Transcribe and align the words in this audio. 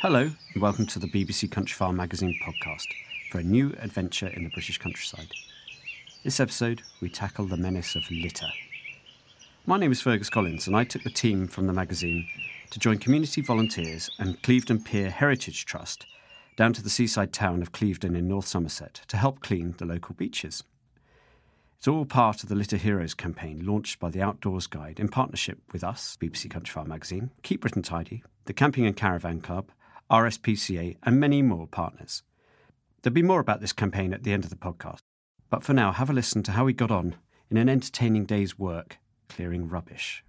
Hello, 0.00 0.30
and 0.54 0.62
welcome 0.62 0.86
to 0.86 0.98
the 0.98 1.06
BBC 1.06 1.50
Countryfile 1.50 1.94
magazine 1.94 2.34
podcast 2.42 2.86
for 3.30 3.36
a 3.36 3.42
new 3.42 3.74
adventure 3.80 4.28
in 4.28 4.44
the 4.44 4.48
British 4.48 4.78
countryside. 4.78 5.28
This 6.24 6.40
episode, 6.40 6.80
we 7.02 7.10
tackle 7.10 7.44
the 7.44 7.58
menace 7.58 7.94
of 7.96 8.10
litter. 8.10 8.46
My 9.66 9.76
name 9.76 9.92
is 9.92 10.00
Fergus 10.00 10.30
Collins, 10.30 10.66
and 10.66 10.74
I 10.74 10.84
took 10.84 11.02
the 11.02 11.10
team 11.10 11.46
from 11.46 11.66
the 11.66 11.74
magazine 11.74 12.26
to 12.70 12.78
join 12.78 12.96
community 12.96 13.42
volunteers 13.42 14.08
and 14.18 14.42
Clevedon 14.42 14.82
Pier 14.82 15.10
Heritage 15.10 15.66
Trust 15.66 16.06
down 16.56 16.72
to 16.72 16.82
the 16.82 16.88
seaside 16.88 17.34
town 17.34 17.60
of 17.60 17.72
Clevedon 17.72 18.16
in 18.16 18.26
North 18.26 18.46
Somerset 18.46 19.02
to 19.08 19.18
help 19.18 19.40
clean 19.40 19.74
the 19.76 19.84
local 19.84 20.14
beaches. 20.14 20.64
It's 21.76 21.88
all 21.88 22.06
part 22.06 22.42
of 22.42 22.48
the 22.48 22.54
Litter 22.54 22.78
Heroes 22.78 23.12
campaign 23.12 23.66
launched 23.66 24.00
by 24.00 24.08
the 24.08 24.22
Outdoors 24.22 24.66
Guide 24.66 24.98
in 24.98 25.08
partnership 25.08 25.58
with 25.74 25.84
us, 25.84 26.16
BBC 26.18 26.48
Countryfile 26.48 26.86
magazine, 26.86 27.32
Keep 27.42 27.60
Britain 27.60 27.82
Tidy, 27.82 28.22
the 28.46 28.54
Camping 28.54 28.86
and 28.86 28.96
Caravan 28.96 29.42
Club, 29.42 29.70
RSPCA, 30.10 30.96
and 31.02 31.20
many 31.20 31.42
more 31.42 31.66
partners. 31.66 32.22
There'll 33.02 33.14
be 33.14 33.22
more 33.22 33.40
about 33.40 33.60
this 33.60 33.72
campaign 33.72 34.12
at 34.12 34.24
the 34.24 34.32
end 34.32 34.44
of 34.44 34.50
the 34.50 34.56
podcast, 34.56 35.00
but 35.48 35.62
for 35.62 35.72
now, 35.72 35.92
have 35.92 36.10
a 36.10 36.12
listen 36.12 36.42
to 36.44 36.52
how 36.52 36.64
we 36.64 36.72
got 36.72 36.90
on 36.90 37.16
in 37.50 37.56
an 37.56 37.68
entertaining 37.68 38.24
day's 38.24 38.58
work 38.58 38.98
clearing 39.28 39.68
rubbish. 39.68 40.24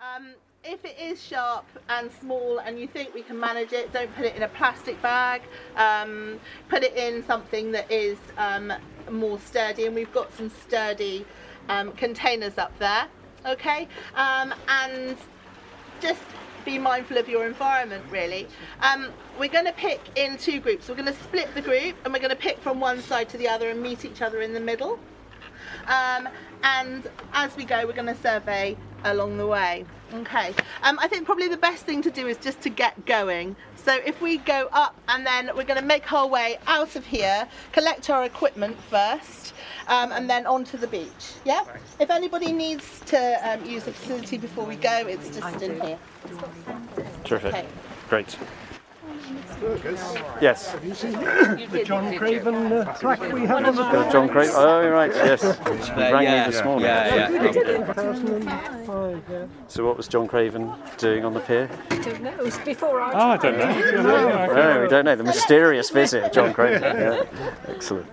Um, 0.00 0.34
if 0.64 0.84
it 0.84 0.96
is 0.98 1.22
sharp 1.22 1.66
and 1.88 2.10
small 2.20 2.58
and 2.58 2.78
you 2.78 2.86
think 2.86 3.14
we 3.14 3.22
can 3.22 3.38
manage 3.38 3.72
it, 3.72 3.92
don't 3.92 4.14
put 4.14 4.26
it 4.26 4.36
in 4.36 4.42
a 4.42 4.48
plastic 4.48 5.00
bag. 5.02 5.42
Um, 5.76 6.38
put 6.68 6.82
it 6.82 6.96
in 6.96 7.24
something 7.24 7.72
that 7.72 7.90
is 7.90 8.18
um, 8.36 8.72
more 9.10 9.38
sturdy, 9.40 9.86
and 9.86 9.94
we've 9.94 10.12
got 10.12 10.32
some 10.34 10.50
sturdy 10.50 11.24
um, 11.68 11.92
containers 11.92 12.58
up 12.58 12.78
there. 12.78 13.06
Okay, 13.46 13.88
um, 14.14 14.54
and 14.68 15.16
just 16.00 16.22
be 16.64 16.78
mindful 16.78 17.18
of 17.18 17.28
your 17.28 17.46
environment 17.46 18.04
really. 18.10 18.46
Um, 18.80 19.10
we're 19.38 19.48
going 19.48 19.66
to 19.66 19.72
pick 19.72 20.00
in 20.16 20.36
two 20.36 20.60
groups. 20.60 20.88
We're 20.88 20.94
going 20.94 21.12
to 21.12 21.20
split 21.22 21.54
the 21.54 21.62
group 21.62 21.96
and 22.04 22.12
we're 22.12 22.20
going 22.20 22.30
to 22.30 22.36
pick 22.36 22.58
from 22.58 22.80
one 22.80 23.00
side 23.00 23.28
to 23.30 23.38
the 23.38 23.48
other 23.48 23.70
and 23.70 23.82
meet 23.82 24.04
each 24.04 24.22
other 24.22 24.40
in 24.42 24.52
the 24.52 24.60
middle. 24.60 24.98
Um, 25.86 26.28
and 26.62 27.08
as 27.32 27.56
we 27.56 27.64
go, 27.64 27.86
we're 27.86 27.92
going 27.92 28.14
to 28.14 28.20
survey 28.20 28.76
along 29.04 29.38
the 29.38 29.46
way. 29.46 29.84
Okay, 30.12 30.52
um, 30.82 30.98
I 31.00 31.06
think 31.06 31.24
probably 31.24 31.46
the 31.46 31.56
best 31.56 31.86
thing 31.86 32.02
to 32.02 32.10
do 32.10 32.26
is 32.26 32.36
just 32.36 32.60
to 32.62 32.68
get 32.68 33.06
going. 33.06 33.54
So 33.76 33.94
if 34.04 34.20
we 34.20 34.38
go 34.38 34.68
up 34.72 34.96
and 35.08 35.24
then 35.24 35.50
we're 35.56 35.64
going 35.64 35.80
to 35.80 35.86
make 35.86 36.12
our 36.12 36.26
way 36.26 36.58
out 36.66 36.96
of 36.96 37.06
here, 37.06 37.46
collect 37.72 38.10
our 38.10 38.24
equipment 38.24 38.76
first, 38.90 39.54
um, 39.90 40.12
and 40.12 40.30
then 40.30 40.46
onto 40.46 40.78
the 40.78 40.86
beach. 40.86 41.34
Yeah? 41.44 41.64
If 41.98 42.10
anybody 42.10 42.52
needs 42.52 43.00
to 43.06 43.18
um, 43.52 43.64
use 43.66 43.84
the 43.84 43.92
facility 43.92 44.38
before 44.38 44.64
we 44.64 44.76
go, 44.76 45.06
it's 45.06 45.36
just 45.36 45.60
in 45.62 45.80
here. 45.80 45.98
Terrific. 47.24 47.52
Okay. 47.52 47.66
Great. 48.08 48.36
Yes. 50.40 50.70
have 50.70 50.84
you 50.84 50.94
seen 50.94 51.12
the 51.12 51.82
John 51.84 52.16
Craven 52.16 52.72
uh, 52.72 52.94
track 52.94 53.20
we 53.32 53.42
had 53.42 53.64
on 53.64 53.74
the 53.76 53.82
Uh, 53.82 54.10
John 54.10 54.28
Craven. 54.28 54.54
Oh, 54.56 54.80
you're 54.80 54.92
right. 54.92 55.12
Yes. 55.14 55.42
He 55.42 55.48
rang 56.00 56.24
me 56.24 56.50
this 56.52 56.64
morning. 56.64 56.86
uh, 56.88 57.28
2005, 57.52 59.22
yeah. 59.30 59.46
So, 59.68 59.86
what 59.86 59.96
was 59.96 60.08
John 60.08 60.26
Craven 60.28 60.72
doing 60.98 61.24
on 61.24 61.34
the 61.34 61.40
pier? 61.40 61.68
I 61.90 61.98
don't 61.98 62.22
know. 62.22 62.30
It 62.30 62.38
was 62.44 62.58
before 62.58 63.00
our 63.00 63.12
Oh, 63.14 63.18
I 63.18 63.36
don't 63.36 63.58
know. 63.58 63.70
Oh, 64.50 64.82
we 64.82 64.88
don't 64.88 65.04
know. 65.04 65.16
The 65.16 65.24
mysterious 65.24 65.90
visit 65.90 66.24
of 66.24 66.32
John 66.32 66.54
Craven. 66.54 66.82
Yeah. 66.82 67.24
Excellent. 67.68 68.06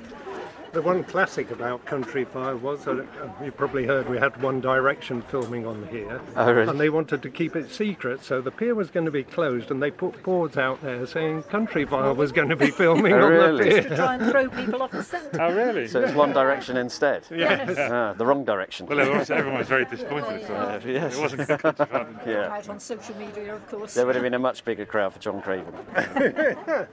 The 0.78 0.84
one 0.84 1.04
classic 1.06 1.50
about 1.50 1.84
Countryfile 1.88 2.60
was, 2.62 2.88
uh, 2.88 3.04
you 3.44 3.52
probably 3.52 3.88
heard, 3.88 4.08
we 4.08 4.20
had 4.20 4.40
One 4.44 4.62
Direction 4.62 5.24
filming 5.24 5.66
on 5.66 5.88
here. 5.88 6.22
Oh, 6.36 6.52
really? 6.52 6.70
And 6.70 6.80
they 6.80 6.90
wanted 6.90 7.24
to 7.24 7.32
keep 7.32 7.56
it 7.56 7.72
secret, 7.72 8.24
so 8.24 8.42
the 8.42 8.52
pier 8.52 8.76
was 8.76 8.92
going 8.92 9.08
to 9.08 9.12
be 9.12 9.24
closed, 9.24 9.72
and 9.72 9.82
they 9.82 9.90
put 9.90 10.22
boards 10.22 10.56
out 10.56 10.80
there 10.84 11.08
saying 11.08 11.42
Countryfile 11.50 12.16
was 12.16 12.32
going 12.32 12.50
to 12.50 12.56
be 12.56 12.70
filming 12.70 13.14
Oh, 13.14 13.26
on 13.26 13.32
really? 13.32 13.70
the 13.72 13.90
to 13.90 13.96
try 13.96 14.14
and 14.18 14.30
throw 14.32 14.48
people 14.50 14.84
off 14.84 14.92
the 14.92 15.02
scent. 15.02 15.30
Oh, 15.40 15.52
really? 15.52 15.88
So 15.88 16.00
it's 16.04 16.14
One 16.14 16.32
Direction 16.32 16.78
instead. 16.78 17.24
Yes. 17.32 17.76
Ah, 17.80 18.14
the 18.14 18.26
wrong 18.28 18.46
direction. 18.46 18.86
Well, 18.86 19.00
everyone 19.00 19.20
was, 19.22 19.32
everyone 19.32 19.58
was 19.58 19.68
very 19.68 19.86
disappointed. 19.86 20.46
So 20.46 20.54
Uh, 20.56 20.80
yes. 20.86 21.18
It 21.18 21.22
wasn't 21.22 21.48
good 21.48 21.60
fun. 21.78 22.20
Yeah. 22.28 22.50
Out 22.56 22.70
on 22.70 22.80
social 22.80 23.16
media, 23.16 23.56
of 23.56 23.68
course. 23.68 23.96
There 23.96 24.06
would 24.06 24.14
have 24.14 24.24
been 24.24 24.36
a 24.36 24.40
much 24.40 24.64
bigger 24.64 24.86
crowd 24.86 25.14
for 25.14 25.20
John 25.20 25.42
Craven. 25.42 25.74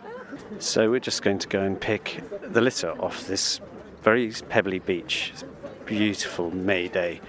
so 0.59 0.91
we're 0.91 1.01
just 1.01 1.23
going 1.23 1.39
to 1.39 1.49
go 1.49 1.61
and 1.61 1.81
pick 1.81 2.21
the 2.43 2.61
litter 2.61 2.91
off 3.01 3.27
this 3.27 3.61
very 4.03 4.33
pebbly 4.49 4.79
beach. 4.79 5.33
Beautiful 5.87 6.51
May 6.51 6.89
day. 6.89 7.21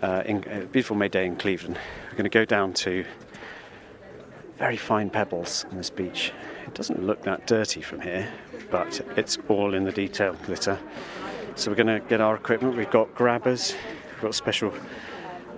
Uh, 0.00 0.22
in, 0.26 0.44
uh, 0.44 0.66
beautiful 0.72 0.96
May 0.96 1.08
day 1.08 1.26
in 1.26 1.36
Clevedon. 1.36 1.78
We're 2.10 2.16
going 2.16 2.24
to 2.24 2.28
go 2.30 2.44
down 2.44 2.72
to 2.74 3.04
very 4.58 4.76
fine 4.76 5.10
pebbles 5.10 5.64
on 5.70 5.76
this 5.76 5.90
beach. 5.90 6.32
It 6.66 6.74
doesn't 6.74 7.04
look 7.04 7.22
that 7.22 7.46
dirty 7.46 7.82
from 7.82 8.00
here, 8.00 8.28
but 8.70 9.00
it's 9.16 9.38
all 9.48 9.74
in 9.74 9.84
the 9.84 9.92
detail 9.92 10.34
glitter. 10.44 10.78
So 11.54 11.70
we're 11.70 11.76
going 11.76 12.00
to 12.00 12.06
get 12.08 12.20
our 12.20 12.34
equipment. 12.34 12.76
We've 12.76 12.90
got 12.90 13.14
grabbers, 13.14 13.74
we've 14.12 14.22
got 14.22 14.34
special 14.34 14.72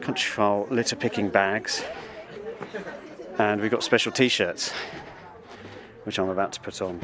countryfile 0.00 0.70
litter 0.70 0.96
picking 0.96 1.28
bags, 1.28 1.84
and 3.38 3.61
we've 3.61 3.70
got 3.70 3.82
special 3.82 4.12
t-shirts, 4.12 4.72
which 6.04 6.18
I'm 6.18 6.28
about 6.28 6.52
to 6.52 6.60
put 6.60 6.80
on. 6.80 7.00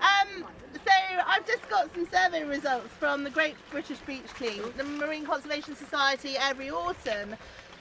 Um, 0.00 0.44
so 0.72 0.92
I've 1.26 1.46
just 1.46 1.68
got 1.68 1.92
some 1.94 2.06
survey 2.10 2.44
results 2.44 2.88
from 2.98 3.24
the 3.24 3.30
Great 3.30 3.56
British 3.70 3.98
Beach 3.98 4.26
Clean. 4.34 4.62
The 4.76 4.84
Marine 4.84 5.26
Conservation 5.26 5.74
Society 5.76 6.36
every 6.38 6.70
autumn 6.70 7.36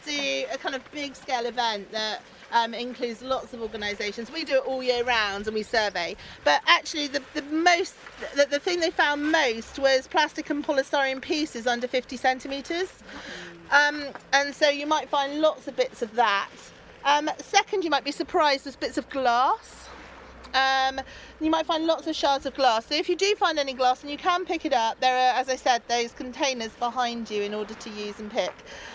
do 0.05 0.45
a 0.51 0.57
kind 0.57 0.75
of 0.75 0.91
big 0.91 1.15
scale 1.15 1.45
event 1.45 1.91
that 1.91 2.21
um, 2.51 2.73
includes 2.73 3.21
lots 3.21 3.53
of 3.53 3.61
organisations. 3.61 4.31
We 4.31 4.43
do 4.45 4.55
it 4.55 4.65
all 4.65 4.81
year 4.81 5.03
round 5.03 5.47
and 5.47 5.53
we 5.53 5.63
survey. 5.63 6.15
But 6.43 6.61
actually, 6.65 7.07
the, 7.07 7.21
the 7.33 7.41
most, 7.43 7.95
the, 8.35 8.45
the 8.49 8.59
thing 8.59 8.79
they 8.79 8.91
found 8.91 9.31
most 9.31 9.79
was 9.79 10.07
plastic 10.07 10.49
and 10.49 10.65
polystyrene 10.65 11.21
pieces 11.21 11.67
under 11.67 11.87
50 11.87 12.15
centimetres. 12.17 13.03
Um, 13.71 14.05
and 14.33 14.53
so 14.53 14.69
you 14.69 14.85
might 14.85 15.09
find 15.09 15.41
lots 15.41 15.67
of 15.67 15.75
bits 15.75 16.01
of 16.01 16.13
that. 16.15 16.49
Um, 17.05 17.29
second, 17.37 17.83
you 17.83 17.89
might 17.89 18.03
be 18.03 18.11
surprised 18.11 18.65
there's 18.65 18.75
bits 18.75 18.97
of 18.97 19.09
glass. 19.09 19.87
Um, 20.53 21.01
you 21.39 21.49
might 21.49 21.65
find 21.65 21.85
lots 21.85 22.07
of 22.07 22.15
shards 22.15 22.45
of 22.45 22.55
glass. 22.55 22.85
So 22.87 22.95
if 22.95 23.09
you 23.09 23.15
do 23.15 23.35
find 23.35 23.59
any 23.59 23.73
glass 23.73 24.01
and 24.01 24.11
you 24.11 24.17
can 24.17 24.45
pick 24.45 24.65
it 24.65 24.73
up, 24.73 24.99
there 24.99 25.15
are, 25.15 25.39
as 25.39 25.49
I 25.49 25.55
said, 25.55 25.81
those 25.87 26.11
containers 26.13 26.71
behind 26.71 27.29
you 27.29 27.43
in 27.43 27.53
order 27.53 27.73
to 27.73 27.89
use 27.89 28.19
and 28.19 28.31
pick. 28.31 28.53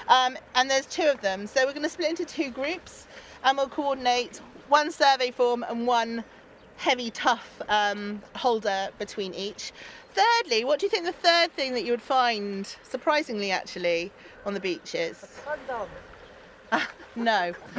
Um, 0.08 0.36
and 0.54 0.68
there's 0.68 0.86
two 0.86 1.04
of 1.04 1.20
them. 1.20 1.46
So 1.46 1.64
we're 1.64 1.72
going 1.72 1.82
to 1.84 1.88
split 1.88 2.10
into 2.10 2.24
two 2.24 2.50
groups 2.50 3.06
and 3.44 3.56
we'll 3.56 3.68
coordinate 3.68 4.40
one 4.68 4.90
survey 4.90 5.30
form 5.30 5.64
and 5.68 5.86
one 5.86 6.24
heavy, 6.76 7.10
tough 7.10 7.60
um, 7.68 8.20
holder 8.34 8.88
between 8.98 9.34
each. 9.34 9.72
Thirdly, 10.14 10.64
what 10.64 10.78
do 10.78 10.86
you 10.86 10.90
think 10.90 11.06
the 11.06 11.12
third 11.12 11.52
thing 11.52 11.72
that 11.74 11.84
you 11.84 11.92
would 11.92 12.02
find, 12.02 12.66
surprisingly 12.82 13.50
actually, 13.50 14.12
on 14.44 14.54
the 14.54 14.60
beach 14.60 14.94
is? 14.94 15.40
No. 17.14 17.52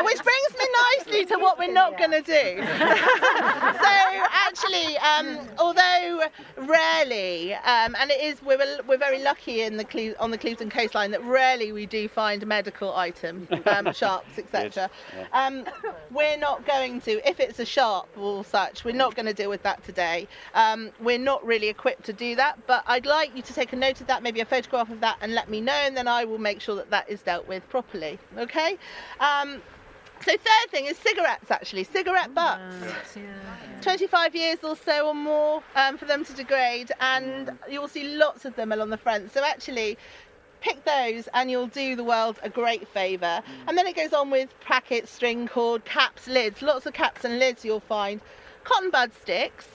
Which 0.00 0.22
brings 0.22 0.52
me 0.58 0.66
nicely 0.96 1.26
to 1.26 1.36
what 1.38 1.58
we're 1.58 1.72
not 1.72 1.98
going 1.98 2.12
to 2.12 2.22
do. 2.22 2.62
so 2.62 3.92
actually, 4.30 4.96
um, 4.98 5.40
although 5.58 6.22
rarely, 6.56 7.54
um, 7.54 7.96
and 7.98 8.10
it 8.10 8.22
is 8.22 8.40
we're, 8.42 8.58
we're 8.86 8.96
very 8.96 9.20
lucky 9.20 9.62
in 9.62 9.76
the 9.76 9.84
Cle- 9.84 10.14
on 10.20 10.30
the 10.30 10.38
Clevedon 10.38 10.70
coastline 10.70 11.10
that 11.10 11.24
rarely 11.24 11.72
we 11.72 11.84
do 11.84 12.08
find 12.08 12.46
medical 12.46 12.94
item, 12.94 13.48
um, 13.66 13.92
sharps, 13.92 14.38
etc. 14.38 14.88
Um, 15.32 15.64
we're 16.12 16.38
not 16.38 16.64
going 16.64 17.00
to, 17.02 17.28
if 17.28 17.40
it's 17.40 17.58
a 17.58 17.66
sharp 17.66 18.06
or 18.16 18.44
such, 18.44 18.84
we're 18.84 18.92
not 18.94 19.16
going 19.16 19.26
to 19.26 19.34
deal 19.34 19.50
with 19.50 19.64
that 19.64 19.82
today. 19.84 20.28
Um, 20.54 20.90
we're 21.00 21.18
not 21.18 21.44
really 21.44 21.68
equipped 21.68 22.04
to 22.04 22.12
do 22.12 22.36
that, 22.36 22.64
but 22.68 22.84
I'd 22.86 23.06
like 23.06 23.34
you 23.34 23.42
to 23.42 23.52
take 23.52 23.72
a 23.72 23.76
note 23.76 24.00
of 24.00 24.06
that, 24.06 24.22
maybe 24.22 24.40
a 24.40 24.46
photograph 24.46 24.90
of 24.90 25.00
that, 25.00 25.16
and 25.20 25.34
let 25.34 25.50
me 25.50 25.60
know, 25.60 25.72
and 25.72 25.96
then 25.96 26.06
I 26.06 26.24
will 26.28 26.38
make 26.38 26.60
sure 26.60 26.76
that 26.76 26.90
that 26.90 27.08
is 27.08 27.22
dealt 27.22 27.48
with 27.48 27.68
properly. 27.68 28.18
Okay. 28.36 28.78
Um, 29.20 29.62
so 30.24 30.32
third 30.32 30.70
thing 30.70 30.86
is 30.86 30.96
cigarettes 30.98 31.50
actually, 31.50 31.84
cigarette 31.84 32.34
butts. 32.34 32.74
25 33.80 34.34
years 34.34 34.58
or 34.64 34.76
so 34.76 35.08
or 35.08 35.14
more 35.14 35.62
um, 35.76 35.96
for 35.96 36.06
them 36.06 36.24
to 36.24 36.32
degrade 36.32 36.90
and 37.00 37.52
you'll 37.70 37.88
see 37.88 38.16
lots 38.16 38.44
of 38.44 38.56
them 38.56 38.72
along 38.72 38.90
the 38.90 38.96
front. 38.96 39.32
So 39.32 39.44
actually 39.44 39.96
pick 40.60 40.84
those 40.84 41.28
and 41.34 41.50
you'll 41.50 41.68
do 41.68 41.94
the 41.94 42.04
world 42.04 42.38
a 42.42 42.50
great 42.50 42.88
favour. 42.88 43.42
And 43.66 43.78
then 43.78 43.86
it 43.86 43.94
goes 43.94 44.12
on 44.12 44.30
with 44.30 44.52
packets, 44.60 45.10
string 45.10 45.46
cord, 45.46 45.84
caps, 45.84 46.26
lids, 46.26 46.62
lots 46.62 46.86
of 46.86 46.94
caps 46.94 47.24
and 47.24 47.38
lids 47.38 47.64
you'll 47.64 47.80
find. 47.80 48.20
Cotton 48.64 48.90
bud 48.90 49.12
sticks. 49.14 49.68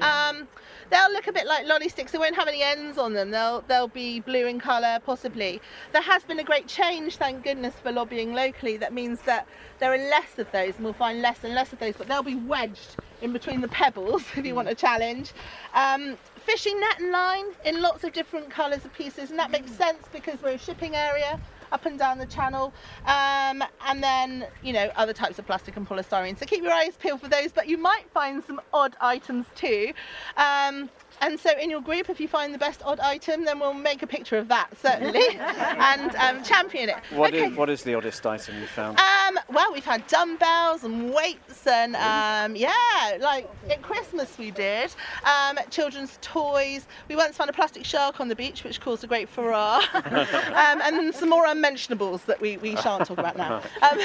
Um, 0.00 0.46
they'll 0.90 1.12
look 1.12 1.26
a 1.26 1.32
bit 1.32 1.46
like 1.46 1.66
lolly 1.66 1.88
sticks. 1.88 2.12
They 2.12 2.18
won't 2.18 2.36
have 2.36 2.48
any 2.48 2.62
ends 2.62 2.98
on 2.98 3.14
them. 3.14 3.30
They'll 3.30 3.62
they'll 3.62 3.88
be 3.88 4.20
blue 4.20 4.46
in 4.46 4.60
colour, 4.60 4.98
possibly. 5.04 5.60
There 5.92 6.02
has 6.02 6.22
been 6.24 6.38
a 6.38 6.44
great 6.44 6.66
change, 6.66 7.16
thank 7.16 7.44
goodness, 7.44 7.74
for 7.82 7.92
lobbying 7.92 8.34
locally. 8.34 8.76
That 8.76 8.92
means 8.92 9.20
that 9.22 9.46
there 9.78 9.92
are 9.92 9.98
less 9.98 10.38
of 10.38 10.50
those, 10.52 10.76
and 10.76 10.84
we'll 10.84 10.92
find 10.92 11.20
less 11.20 11.44
and 11.44 11.54
less 11.54 11.72
of 11.72 11.78
those. 11.78 11.96
But 11.96 12.08
they'll 12.08 12.22
be 12.22 12.34
wedged 12.34 12.96
in 13.22 13.32
between 13.32 13.60
the 13.60 13.68
pebbles 13.68 14.24
if 14.36 14.44
you 14.44 14.54
want 14.54 14.68
a 14.68 14.74
challenge. 14.74 15.32
Um, 15.74 16.16
fishing 16.36 16.78
net 16.80 17.00
and 17.00 17.10
line 17.10 17.46
in 17.64 17.82
lots 17.82 18.04
of 18.04 18.12
different 18.12 18.50
colours 18.50 18.84
of 18.84 18.92
pieces, 18.94 19.30
and 19.30 19.38
that 19.38 19.50
makes 19.50 19.70
sense 19.72 20.04
because 20.12 20.42
we're 20.42 20.50
a 20.50 20.58
shipping 20.58 20.94
area 20.94 21.40
up 21.72 21.86
and 21.86 21.98
down 21.98 22.18
the 22.18 22.26
channel. 22.26 22.72
Um, 23.06 23.62
and 23.86 24.02
then 24.02 24.46
you 24.62 24.72
know 24.72 24.90
other 24.96 25.12
types 25.12 25.38
of 25.38 25.46
plastic 25.46 25.76
and 25.76 25.88
polystyrene. 25.88 26.38
So 26.38 26.46
keep 26.46 26.62
your 26.62 26.72
eyes 26.72 26.96
peeled 26.98 27.20
for 27.20 27.28
those 27.28 27.52
but 27.52 27.68
you 27.68 27.78
might 27.78 28.10
find 28.12 28.42
some 28.44 28.60
odd 28.72 28.96
items 29.00 29.46
too. 29.54 29.92
Um, 30.36 30.90
and 31.20 31.38
so 31.38 31.50
in 31.58 31.70
your 31.70 31.80
group 31.80 32.08
if 32.10 32.20
you 32.20 32.28
find 32.28 32.52
the 32.52 32.58
best 32.58 32.82
odd 32.84 33.00
item 33.00 33.44
then 33.44 33.58
we'll 33.58 33.72
make 33.74 34.02
a 34.02 34.06
picture 34.06 34.36
of 34.38 34.48
that 34.48 34.68
certainly 34.80 35.22
and 35.38 36.14
um, 36.16 36.42
champion 36.42 36.88
it 36.90 36.96
What 37.10 37.34
is 37.34 37.42
Okay. 37.46 37.54
what 37.54 37.70
is 37.70 37.82
the 37.82 37.94
oddest 37.94 38.24
item 38.26 38.58
you 38.60 38.66
found? 38.66 38.98
Um, 38.98 39.38
well, 39.52 39.72
we've 39.72 39.84
had 39.84 40.06
dumbbells 40.06 40.84
and 40.84 41.12
weights, 41.12 41.66
and 41.66 41.94
um, 41.96 42.56
yeah, 42.56 43.18
like 43.20 43.48
at 43.70 43.82
Christmas 43.82 44.36
we 44.38 44.50
did. 44.50 44.94
Um, 45.24 45.58
children's 45.70 46.18
toys. 46.22 46.86
We 47.08 47.16
once 47.16 47.36
found 47.36 47.50
a 47.50 47.52
plastic 47.52 47.84
shark 47.84 48.20
on 48.20 48.28
the 48.28 48.36
beach, 48.36 48.64
which 48.64 48.80
caused 48.80 49.04
a 49.04 49.06
great 49.06 49.28
furore. 49.28 49.80
um, 49.94 50.80
and 50.82 51.14
some 51.14 51.28
more 51.28 51.46
unmentionables 51.46 52.24
that 52.24 52.40
we, 52.40 52.56
we 52.58 52.76
shan't 52.76 53.06
talk 53.06 53.18
about 53.18 53.36
now. 53.36 53.62
Um, 53.82 53.98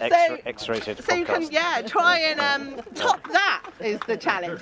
Extra, 0.00 0.38
X-rated 0.46 1.04
so 1.04 1.14
you 1.14 1.24
can, 1.24 1.42
yeah, 1.50 1.82
try 1.86 2.18
and 2.18 2.40
um, 2.40 2.82
top 2.94 3.20
that 3.32 3.62
is 3.80 3.98
the 4.06 4.16
challenge. 4.16 4.60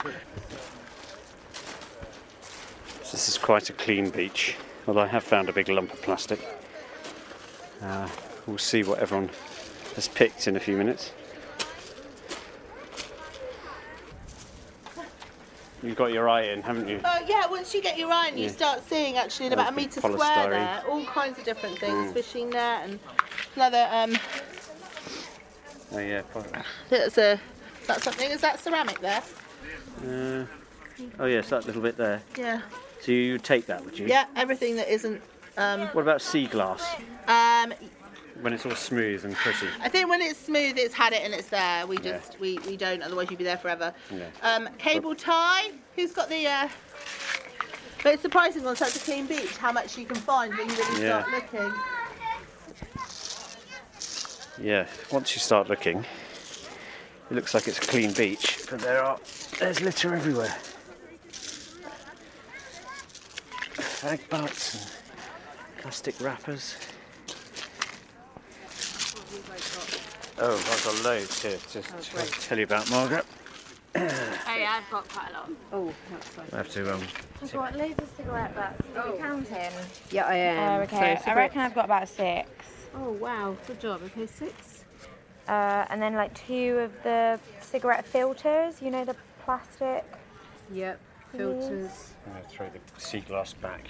This 3.13 3.29
is 3.29 3.37
quite 3.37 3.69
a 3.69 3.75
clean 3.75 4.09
beach, 4.11 4.57
although 4.89 5.03
I 5.03 5.07
have 5.07 5.23
found 5.23 5.49
a 5.49 5.53
big 5.53 5.69
lump 5.69 5.93
of 5.93 6.01
plastic. 6.01 6.41
Uh, 7.83 8.09
we'll 8.47 8.57
see 8.59 8.83
what 8.83 9.01
everyone 9.01 9.29
has 9.97 10.09
picked 10.09 10.49
in 10.49 10.57
a 10.57 10.61
few 10.61 10.77
minutes. 10.79 11.13
You've 15.83 15.97
got 15.97 16.13
your 16.13 16.29
eye 16.29 16.43
in, 16.43 16.63
haven't 16.63 16.89
you? 16.89 17.01
Uh, 17.05 17.19
yeah, 17.27 17.47
once 17.49 17.75
you 17.75 17.83
get 17.83 17.99
your 17.99 18.11
eye, 18.11 18.29
and 18.29 18.39
you 18.39 18.47
Yeah. 18.47 18.53
start 18.53 18.83
seeing 18.89 19.17
actually 19.19 19.47
in 19.47 19.53
about 19.53 19.73
a 19.73 19.73
metre 19.73 20.01
square 20.01 20.49
there, 20.49 20.83
all 20.89 21.05
kinds 21.07 21.39
of 21.39 21.45
different 21.45 21.79
things, 21.79 22.11
Mm. 22.11 22.15
fishing 22.15 22.51
net 22.51 22.85
and 22.85 22.99
another. 23.57 23.89
Um, 23.91 24.17
Oh 25.95 25.99
yeah. 25.99 26.23
probably. 26.33 26.63
that's 26.89 27.19
a. 27.19 27.33
Is 27.81 27.87
that 27.89 28.03
something? 28.03 28.31
Is 28.31 28.41
that 28.41 28.61
ceramic 28.61 29.01
there? 29.01 29.23
Uh, 30.07 30.47
oh 31.19 31.27
yes, 31.27 31.49
that 31.51 31.67
little 31.67 31.83
bit 31.83 31.97
there. 31.97 32.23
Yeah. 32.39 32.61
So 33.03 33.11
you 33.13 33.39
take 33.39 33.67
that, 33.67 33.85
would 33.85 33.99
you? 33.99 34.07
Yeah, 34.07 34.27
everything 34.37 34.77
that 34.77 34.89
isn't. 34.89 35.21
Um, 35.57 35.89
What 35.89 36.03
about 36.03 36.23
sea 36.23 36.47
glass? 36.47 36.83
um, 37.27 37.75
When 38.41 38.53
it's 38.53 38.65
all 38.65 38.75
smooth 38.77 39.25
and 39.25 39.35
pretty. 39.35 39.67
I 39.83 39.89
think 39.89 40.09
when 40.09 40.23
it's 40.23 40.39
smooth, 40.39 40.79
it's 40.79 40.95
had 40.95 41.13
it 41.13 41.23
and 41.25 41.35
it's 41.35 41.49
there. 41.49 41.85
We 41.87 41.99
just 41.99 42.39
we, 42.41 42.59
we 42.61 42.77
don't, 42.77 43.03
otherwise 43.03 43.29
you'd 43.31 43.39
be 43.39 43.45
there 43.45 43.57
forever. 43.59 43.93
Yeah. 44.11 44.29
Um, 44.43 44.69
cable 44.79 45.15
tie. 45.17 45.73
Who's 45.97 46.13
got 46.13 46.29
the? 46.29 46.47
Uh, 46.47 46.69
but 48.05 48.15
it's 48.15 48.23
surprising 48.23 48.65
on 48.67 48.77
such 48.77 48.95
a 48.97 48.99
clean 49.01 49.27
beach 49.27 49.57
how 49.57 49.73
much 49.73 49.99
you 49.99 50.05
can 50.07 50.17
find 50.17 50.57
when 50.57 50.69
you 50.69 50.75
really 50.77 51.03
Yeah. 51.03 51.25
start 51.25 51.53
looking. 51.53 51.73
Yeah. 54.65 54.87
Once 55.11 55.35
you 55.35 55.41
start 55.41 55.69
looking, 55.69 55.99
it 57.31 57.35
looks 57.35 57.53
like 57.53 57.67
it's 57.67 57.79
a 57.79 57.83
clean 57.83 58.13
beach, 58.13 58.61
but 58.71 58.79
there 58.81 59.03
are 59.03 59.19
there's 59.59 59.81
litter 59.81 60.15
everywhere. 60.15 60.55
Fag 63.83 64.29
butts 64.29 64.75
and 64.75 65.83
plastic 65.83 66.21
wrappers. 66.21 66.77
Oh, 70.39 70.57
I've 70.57 70.85
got 70.85 71.05
loads 71.05 71.43
here 71.43 71.59
to, 71.73 71.83
to 71.83 72.41
tell 72.41 72.59
you 72.59 72.65
about, 72.65 72.91
Margaret. 72.91 73.25
Oh 73.95 74.57
yeah, 74.57 74.81
I've 74.81 74.91
got 74.91 75.09
quite 75.09 75.31
a 75.31 75.33
lot. 75.33 75.51
Oh, 75.73 75.93
that's 76.11 76.29
fine. 76.29 76.47
I 76.53 76.57
have 76.57 76.69
to 76.71 76.95
um. 76.95 77.01
I've 77.43 77.53
got 77.53 77.77
loads 77.77 77.99
of 77.99 78.09
cigarette 78.17 78.55
butts. 78.55 78.83
Are 78.97 79.09
you 79.09 79.19
counting? 79.19 79.71
Yeah, 80.11 80.27
I 80.27 80.35
am. 80.35 80.81
Oh, 80.81 80.83
okay. 80.85 81.19
So 81.25 81.31
I 81.31 81.35
reckon 81.35 81.61
I've 81.61 81.75
got 81.75 81.85
about 81.87 82.09
six. 82.09 82.49
Oh 82.95 83.13
wow, 83.13 83.57
good 83.67 83.81
job. 83.81 84.03
Okay, 84.05 84.27
six. 84.27 84.85
Uh, 85.49 85.87
and 85.91 86.01
then 86.01 86.15
like 86.15 86.35
two 86.35 86.79
of 86.79 87.03
the 87.03 87.39
cigarette 87.61 88.05
filters, 88.07 88.81
you 88.81 88.91
know, 88.91 89.05
the 89.05 89.17
plastic. 89.45 90.05
Yep, 90.73 90.99
filters. 91.37 92.13
I'm 92.27 92.33
going 92.33 92.45
to 92.45 92.49
throw 92.51 92.69
the 92.69 93.01
sea 93.01 93.21
glass 93.21 93.53
back. 93.53 93.87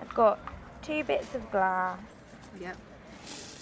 I've 0.00 0.14
got 0.14 0.38
two 0.82 1.04
bits 1.04 1.34
of 1.34 1.50
glass. 1.50 1.98
Yep. 2.60 2.76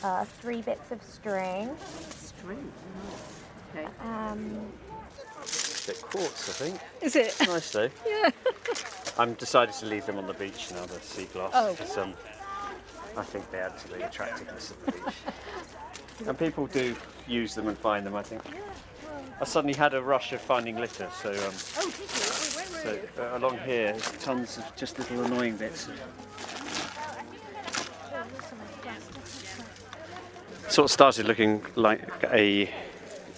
Uh, 0.03 0.25
three 0.25 0.63
bits 0.63 0.91
of 0.91 1.03
string. 1.03 1.71
String. 2.11 2.73
Oh, 3.07 3.79
okay. 3.79 3.89
Um, 4.01 4.67
bit 5.87 6.03
quartz, 6.03 6.49
I 6.49 6.53
think. 6.65 6.81
Is 7.01 7.17
it? 7.17 7.35
Nice 7.47 7.71
though. 7.73 7.89
Yeah. 8.07 8.31
I'm 9.19 9.35
decided 9.35 9.75
to 9.77 9.87
leave 9.87 10.07
them 10.07 10.17
on 10.19 10.27
the 10.27 10.33
beach 10.35 10.71
now, 10.73 10.87
the 10.87 10.99
sea 11.01 11.27
glass. 11.27 11.51
Oh. 11.55 11.75
'cause, 11.79 11.99
um, 11.99 12.15
I 13.17 13.23
think 13.23 13.51
they 13.51 13.59
add 13.59 13.77
to 13.79 13.89
the 13.89 14.07
attractiveness 14.07 14.71
of 14.71 14.87
the 14.87 14.93
beach. 14.93 16.27
and 16.27 16.39
people 16.39 16.67
do 16.67 16.97
use 17.29 17.55
them 17.55 17.69
and 17.69 17.77
find 17.77 18.07
them, 18.07 18.17
I 18.17 18.23
think. 18.23 18.43
I 19.41 19.45
suddenly 19.45 19.75
had 19.75 19.95
a 19.95 20.03
rush 20.03 20.33
of 20.33 20.41
finding 20.41 20.77
litter, 20.79 21.09
so 21.21 21.31
um, 21.31 21.37
Oh, 21.79 21.91
did 21.91 22.01
you? 22.01 22.07
Oh, 22.09 22.51
where 22.55 22.95
were 22.95 23.09
so 23.17 23.23
uh, 23.23 23.39
along 23.39 23.59
here 23.59 23.97
tons 24.21 24.59
of 24.59 24.77
just 24.77 24.99
little 24.99 25.25
annoying 25.25 25.57
bits. 25.57 25.89
Sort 30.69 30.87
of 30.87 30.91
started 30.91 31.27
looking 31.27 31.65
like 31.75 32.01
a 32.33 32.73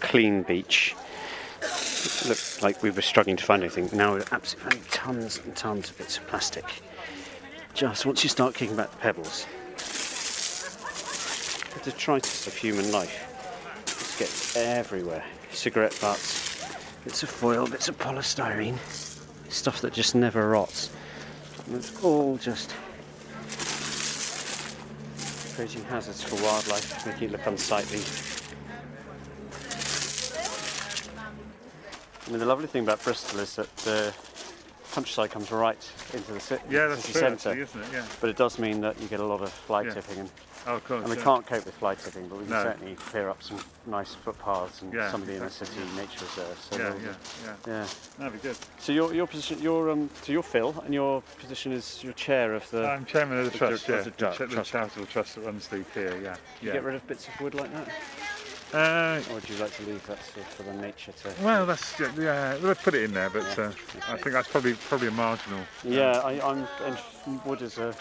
clean 0.01 0.43
beach 0.43 0.95
looked 2.27 2.63
like 2.63 2.83
we 2.83 2.91
were 2.91 3.03
struggling 3.03 3.37
to 3.37 3.45
find 3.45 3.63
anything. 3.63 3.89
Now 3.93 4.13
we're 4.13 4.25
absolutely 4.33 4.73
finding 4.73 4.91
tons 4.91 5.41
and 5.45 5.57
tons 5.57 5.91
of 5.91 5.99
bits 5.99 6.19
of 6.19 6.27
plastic. 6.27 6.65
Just 7.75 8.07
once 8.07 8.23
you 8.23 8.31
start 8.31 8.55
kicking 8.55 8.77
back 8.77 8.91
the 8.91 8.97
pebbles, 8.99 9.47
the 11.75 11.91
detritus 11.91 12.47
of 12.47 12.55
human 12.57 12.93
life 12.93 13.31
just 13.87 14.19
gets 14.19 14.57
everywhere. 14.57 15.25
Cigarette 15.55 15.97
butts, 16.01 16.75
bits 17.05 17.23
of 17.23 17.31
foil, 17.31 17.67
bits 17.67 17.89
of 17.89 17.97
polystyrene, 17.99 18.77
stuff 19.51 19.81
that 19.81 19.93
just 19.93 20.15
never 20.15 20.49
rots. 20.51 20.91
And 21.67 21.77
it's 21.77 22.03
all 22.03 22.37
just 22.37 22.75
creating 25.55 25.85
hazards 25.85 26.23
for 26.23 26.35
wildlife, 26.43 27.07
making 27.07 27.29
it 27.29 27.33
look 27.33 27.47
unsightly. 27.47 28.01
I 32.27 32.31
mean, 32.31 32.41
the 32.41 32.47
lovely 32.47 32.67
thing 32.67 32.83
about 32.83 33.03
Bristol 33.05 33.41
is 33.41 33.55
that 33.57 33.75
the 33.79 34.13
countryside 34.93 35.31
comes 35.31 35.51
right 35.53 35.79
into 36.13 36.33
the 36.33 36.41
city, 36.41 36.63
Yeah, 36.71 36.87
that's 36.89 37.03
city 37.03 37.13
true, 37.13 37.21
centre. 37.21 37.49
actually, 37.51 37.63
isn't 37.63 37.81
it? 37.83 37.87
Yeah. 37.93 38.07
But 38.21 38.31
it 38.31 38.37
does 38.37 38.59
mean 38.59 38.81
that 38.81 39.01
you 39.01 39.09
get 39.09 39.21
a 39.21 39.25
lot 39.25 39.41
of 39.43 39.51
fly 39.53 39.83
Yeah. 39.83 39.95
tipping, 39.95 40.19
and, 40.21 40.31
Oh, 40.66 40.76
of 40.76 40.85
course, 40.87 41.02
and 41.02 41.11
we 41.11 41.16
yeah. 41.16 41.23
can't 41.25 41.47
cope 41.47 41.66
with 41.66 41.75
fly 41.75 41.94
tipping, 41.94 42.26
but 42.28 42.38
we 42.38 42.44
can 42.44 42.54
No. 42.54 42.62
certainly 42.62 42.94
clear 42.94 43.28
up 43.28 43.42
some 43.42 43.59
nice 43.87 44.14
footpaths 44.14 44.80
and 44.80 44.92
Yeah, 44.94 45.11
some 45.11 45.21
of 45.21 45.26
the 45.26 45.35
inner 45.37 45.47
exactly, 45.47 45.76
city 45.83 45.97
nature 45.97 46.25
reserves. 46.25 46.66
So 46.71 46.76
Yeah, 46.78 46.83
they'll- 46.90 47.00
yeah, 47.02 47.14
yeah. 47.44 47.54
yeah. 47.66 47.87
That'd 48.18 48.33
be 48.42 48.49
good. 48.49 48.56
So 48.78 48.92
your 48.92 49.12
your 49.12 49.26
position, 49.26 49.61
your 49.61 49.90
um, 49.90 50.09
so 50.23 50.33
you're 50.33 50.42
Phil, 50.42 50.75
and 50.85 50.94
your 50.94 51.21
position 51.38 51.73
is 51.73 52.02
you're 52.02 52.14
chair 52.14 52.54
of 52.54 52.68
the. 52.71 52.87
I'm 52.87 53.04
chairman 53.04 53.40
of 53.40 53.52
the 53.52 53.59
trust, 53.59 53.88
yeah. 53.88 53.97
of 53.97 54.04
the 54.04 54.11
The, 54.11 54.30
tra- 54.33 54.47
the 54.47 54.62
charitable 54.62 55.06
trust 55.06 55.35
that 55.35 55.44
runs 55.44 55.66
through 55.66 55.85
here, 55.92 56.18
yeah. 56.23 56.37
Do 56.61 56.66
you 56.66 56.73
get 56.73 56.83
rid 56.83 56.94
of 56.94 57.06
bits 57.06 57.28
of 57.28 57.38
wood 57.40 57.54
like 57.54 57.71
that? 57.75 57.88
Uh, 58.73 59.21
or 59.30 59.35
would 59.35 59.49
you 59.49 59.56
like 59.59 59.73
to 59.76 59.83
leave 59.85 60.04
that 60.09 60.18
sort 60.25 60.38
of 60.38 60.47
for 60.54 60.62
the 60.64 60.73
nature 60.73 61.12
to? 61.12 61.33
well, 61.44 61.64
that's 61.66 62.00
yeah, 62.00 62.11
yeah. 62.18 62.56
We'll 62.56 62.75
put 62.75 62.94
it 62.94 63.02
in 63.04 63.12
there, 63.12 63.30
but 63.30 63.56
uh, 63.59 63.71
I 64.09 64.16
think 64.16 64.33
that's 64.33 64.49
probably 64.49 64.75
probably 64.75 65.09
a 65.09 65.12
marginal. 65.12 65.61
Yeah, 65.85 66.18
I, 66.25 66.40
I'm. 66.40 66.66
And 66.85 67.44
wood 67.44 67.61
is 67.62 67.76
a. 67.78 67.94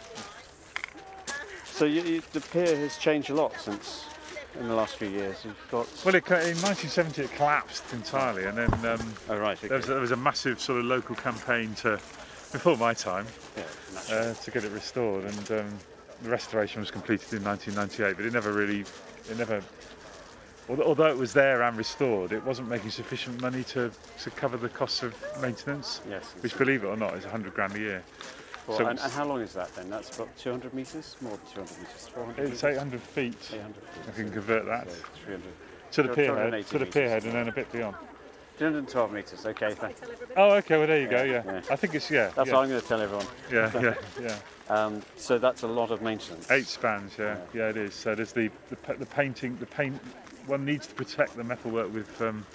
So 1.73 1.85
you, 1.85 2.03
you, 2.03 2.21
the 2.33 2.39
pier 2.39 2.77
has 2.77 2.97
changed 2.97 3.31
a 3.31 3.33
lot 3.33 3.59
since 3.59 4.05
in 4.59 4.67
the 4.67 4.75
last 4.75 4.97
few 4.97 5.09
years. 5.09 5.37
You've 5.43 5.57
got. 5.71 5.87
Well, 6.05 6.13
it, 6.13 6.23
in 6.27 6.55
1970 6.61 7.23
it 7.23 7.31
collapsed 7.31 7.91
entirely, 7.93 8.45
and 8.45 8.55
then 8.55 8.71
um, 8.85 9.13
oh, 9.29 9.39
right, 9.39 9.59
there, 9.59 9.77
was, 9.77 9.87
there 9.87 9.99
was 9.99 10.11
a 10.11 10.15
massive 10.15 10.61
sort 10.61 10.79
of 10.79 10.85
local 10.85 11.15
campaign 11.15 11.73
to, 11.75 11.93
before 12.51 12.77
my 12.77 12.93
time, 12.93 13.25
Yeah, 13.57 13.63
uh, 14.11 14.33
to 14.35 14.51
get 14.51 14.63
it 14.63 14.71
restored, 14.71 15.25
and 15.25 15.51
um, 15.51 15.79
the 16.21 16.29
restoration 16.29 16.79
was 16.79 16.91
completed 16.91 17.33
in 17.33 17.43
1998. 17.43 18.17
But 18.17 18.25
it 18.27 18.33
never 18.33 18.53
really, 18.53 18.81
it 19.31 19.37
never, 19.39 19.59
although, 20.69 20.83
although 20.83 21.09
it 21.09 21.17
was 21.17 21.33
there 21.33 21.63
and 21.63 21.75
restored, 21.75 22.33
it 22.33 22.45
wasn't 22.45 22.69
making 22.69 22.91
sufficient 22.91 23.41
money 23.41 23.63
to, 23.63 23.91
to 24.21 24.29
cover 24.29 24.57
the 24.57 24.69
costs 24.69 25.01
of 25.01 25.15
maintenance. 25.41 26.01
Yes, 26.07 26.35
which, 26.41 26.55
believe 26.55 26.83
it 26.83 26.87
or 26.87 26.97
not, 26.97 27.15
is 27.15 27.23
100 27.23 27.51
grand 27.55 27.75
a 27.75 27.79
year. 27.79 28.03
Well, 28.67 28.77
So 28.77 28.85
and, 28.87 28.99
and 28.99 29.11
how 29.11 29.25
long 29.25 29.41
is 29.41 29.53
that 29.53 29.73
then? 29.75 29.89
That's 29.89 30.15
about 30.15 30.35
200 30.37 30.73
metres? 30.73 31.17
More 31.21 31.31
than 31.31 31.65
200 31.65 31.79
metres? 31.79 32.07
400 32.13 32.39
It's 32.39 32.63
metres? 32.63 32.63
800 32.63 33.01
feet. 33.01 33.49
800 33.53 33.75
feet. 33.75 34.03
I 34.07 34.11
can 34.11 34.31
convert 34.31 34.65
that 34.65 34.89
So 34.89 34.97
300. 35.25 35.41
to 35.91 36.01
the 36.03 36.07
Two- 36.09 36.13
pier 36.15 36.35
head, 36.35 36.43
to 36.67 36.73
the 36.73 36.79
metres. 36.79 36.93
pier 36.93 37.09
head, 37.09 37.23
and 37.25 37.33
then 37.33 37.47
a 37.49 37.51
bit 37.51 37.71
beyond. 37.71 37.95
212 38.59 39.11
metres, 39.11 39.45
okay. 39.47 39.73
Thank 39.73 39.95
Oh, 40.37 40.51
okay. 40.51 40.77
Well, 40.77 40.85
there 40.87 41.01
you 41.01 41.07
go. 41.09 41.23
Yeah, 41.23 41.41
Yeah, 41.43 41.53
yeah. 41.53 41.61
I 41.71 41.75
think 41.75 41.95
it's 41.95 42.09
yeah. 42.11 42.29
That's 42.35 42.47
yeah. 42.49 42.53
what 42.55 42.61
I'm 42.63 42.69
going 42.69 42.81
to 42.81 42.87
tell 42.87 43.01
everyone. 43.01 43.25
Yeah, 43.51 43.71
yeah, 43.81 43.93
yeah. 44.21 44.35
Um, 44.69 45.01
so 45.17 45.37
that's 45.37 45.63
a 45.63 45.67
lot 45.67 45.91
of 45.91 46.01
maintenance. 46.01 46.49
Eight 46.49 46.67
spans, 46.67 47.17
yeah, 47.19 47.35
yeah, 47.53 47.67
it 47.67 47.75
is. 47.75 47.93
So 47.93 48.15
there's 48.15 48.31
the, 48.31 48.49
the 48.69 48.77
the 48.93 49.05
painting, 49.07 49.57
the 49.59 49.65
paint. 49.65 49.99
One 50.47 50.63
needs 50.63 50.87
to 50.87 50.93
protect 50.95 51.35
the 51.35 51.43
metalwork 51.43 51.93
with, 51.93 52.21
um, 52.21 52.45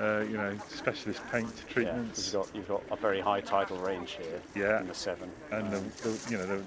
uh, 0.00 0.20
you 0.28 0.36
know, 0.36 0.56
specialist 0.68 1.20
paint 1.30 1.52
Yeah, 1.66 1.72
treatments. 1.72 2.32
you've 2.32 2.42
got 2.42 2.56
you've 2.56 2.68
got 2.68 2.82
a 2.90 2.96
very 2.96 3.20
high 3.20 3.40
tidal 3.40 3.78
range 3.78 4.12
here. 4.20 4.40
Yeah. 4.54 4.80
In 4.80 4.86
the 4.86 4.94
Severn. 4.94 5.30
and 5.52 5.70
the, 5.72 5.80
the, 6.08 6.30
you 6.30 6.38
know, 6.38 6.46
the, 6.46 6.62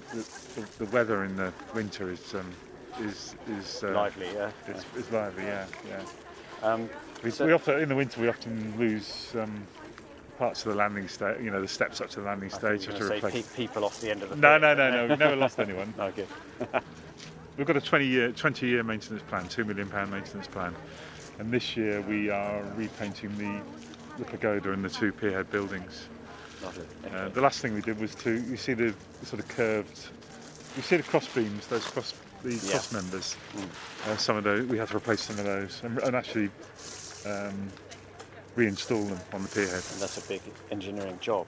the, 0.60 0.84
the 0.84 0.90
weather 0.92 1.24
in 1.24 1.36
the 1.36 1.52
winter 1.74 2.10
is 2.10 2.34
um, 2.34 2.50
is 3.00 3.34
is 3.58 3.82
uh, 3.82 3.88
Lively, 3.90 4.28
yeah. 4.34 4.50
It's, 4.68 4.84
it's 4.96 5.10
lively, 5.10 5.44
yeah, 5.44 5.66
yeah. 5.88 6.02
Um, 6.62 6.88
we, 7.22 7.30
so- 7.30 7.46
we 7.46 7.52
often 7.52 7.80
in 7.80 7.88
the 7.88 7.96
winter 7.96 8.20
we 8.20 8.28
often 8.28 8.72
lose 8.78 9.32
um, 9.34 9.66
parts 10.38 10.64
of 10.64 10.72
the 10.72 10.78
landing 10.78 11.08
stage. 11.08 11.40
You 11.42 11.50
know, 11.50 11.60
the 11.60 11.68
steps 11.68 12.00
up 12.00 12.10
to 12.10 12.20
the 12.20 12.26
landing 12.26 12.50
I 12.52 12.56
stage 12.56 12.86
have 12.86 12.98
to 12.98 13.12
replace. 13.12 13.46
pe- 13.48 13.56
people 13.56 13.84
off 13.84 14.00
the 14.00 14.10
end 14.10 14.22
of 14.22 14.30
the. 14.30 14.36
No, 14.36 14.58
no, 14.58 14.74
no, 14.74 14.90
no. 14.90 15.06
We've 15.08 15.18
never 15.26 15.36
lost 15.36 15.58
anyone. 15.58 15.92
no, 15.98 16.10
good. 16.12 16.28
We've 17.56 17.66
got 17.66 17.76
a 17.76 17.80
20 17.80 18.06
year 18.06 18.32
20 18.32 18.66
year 18.66 18.82
maintenance 18.82 19.22
plan, 19.22 19.48
two 19.48 19.64
million 19.64 19.88
pound 19.88 20.10
maintenance 20.10 20.46
plan, 20.48 20.74
and 21.38 21.52
this 21.52 21.76
year 21.76 22.00
we 22.02 22.30
are 22.30 22.62
repainting 22.76 23.36
the 23.38 23.60
the 24.18 24.24
pagoda 24.24 24.72
and 24.72 24.84
the 24.84 24.88
two 24.88 25.12
pierhead 25.12 25.50
buildings. 25.50 26.08
Lovely. 26.62 26.86
Uh, 27.12 27.28
the 27.28 27.40
last 27.40 27.60
thing 27.60 27.74
we 27.74 27.80
did 27.80 27.98
was 28.00 28.14
to 28.16 28.42
you 28.42 28.56
see 28.56 28.74
the 28.74 28.94
sort 29.22 29.40
of 29.40 29.48
curved, 29.48 30.08
you 30.76 30.82
see 30.82 30.96
the 30.96 31.02
cross 31.02 31.28
beams, 31.28 31.66
those 31.68 31.84
cross 31.86 32.14
the 32.42 32.54
Yeah. 32.54 32.70
cross 32.72 32.92
members. 32.92 33.36
Uh, 34.06 34.16
some 34.16 34.36
of 34.36 34.44
those 34.44 34.66
we 34.66 34.78
had 34.78 34.88
to 34.88 34.96
replace 34.96 35.20
some 35.22 35.38
of 35.38 35.44
those 35.44 35.80
and, 35.84 35.98
and 35.98 36.16
actually 36.16 36.50
um, 37.26 37.68
reinstall 38.56 39.08
them 39.08 39.18
on 39.32 39.42
the 39.42 39.48
pierhead. 39.48 39.82
And 39.92 40.00
that's 40.00 40.18
a 40.18 40.28
big 40.28 40.42
engineering 40.70 41.18
job, 41.20 41.46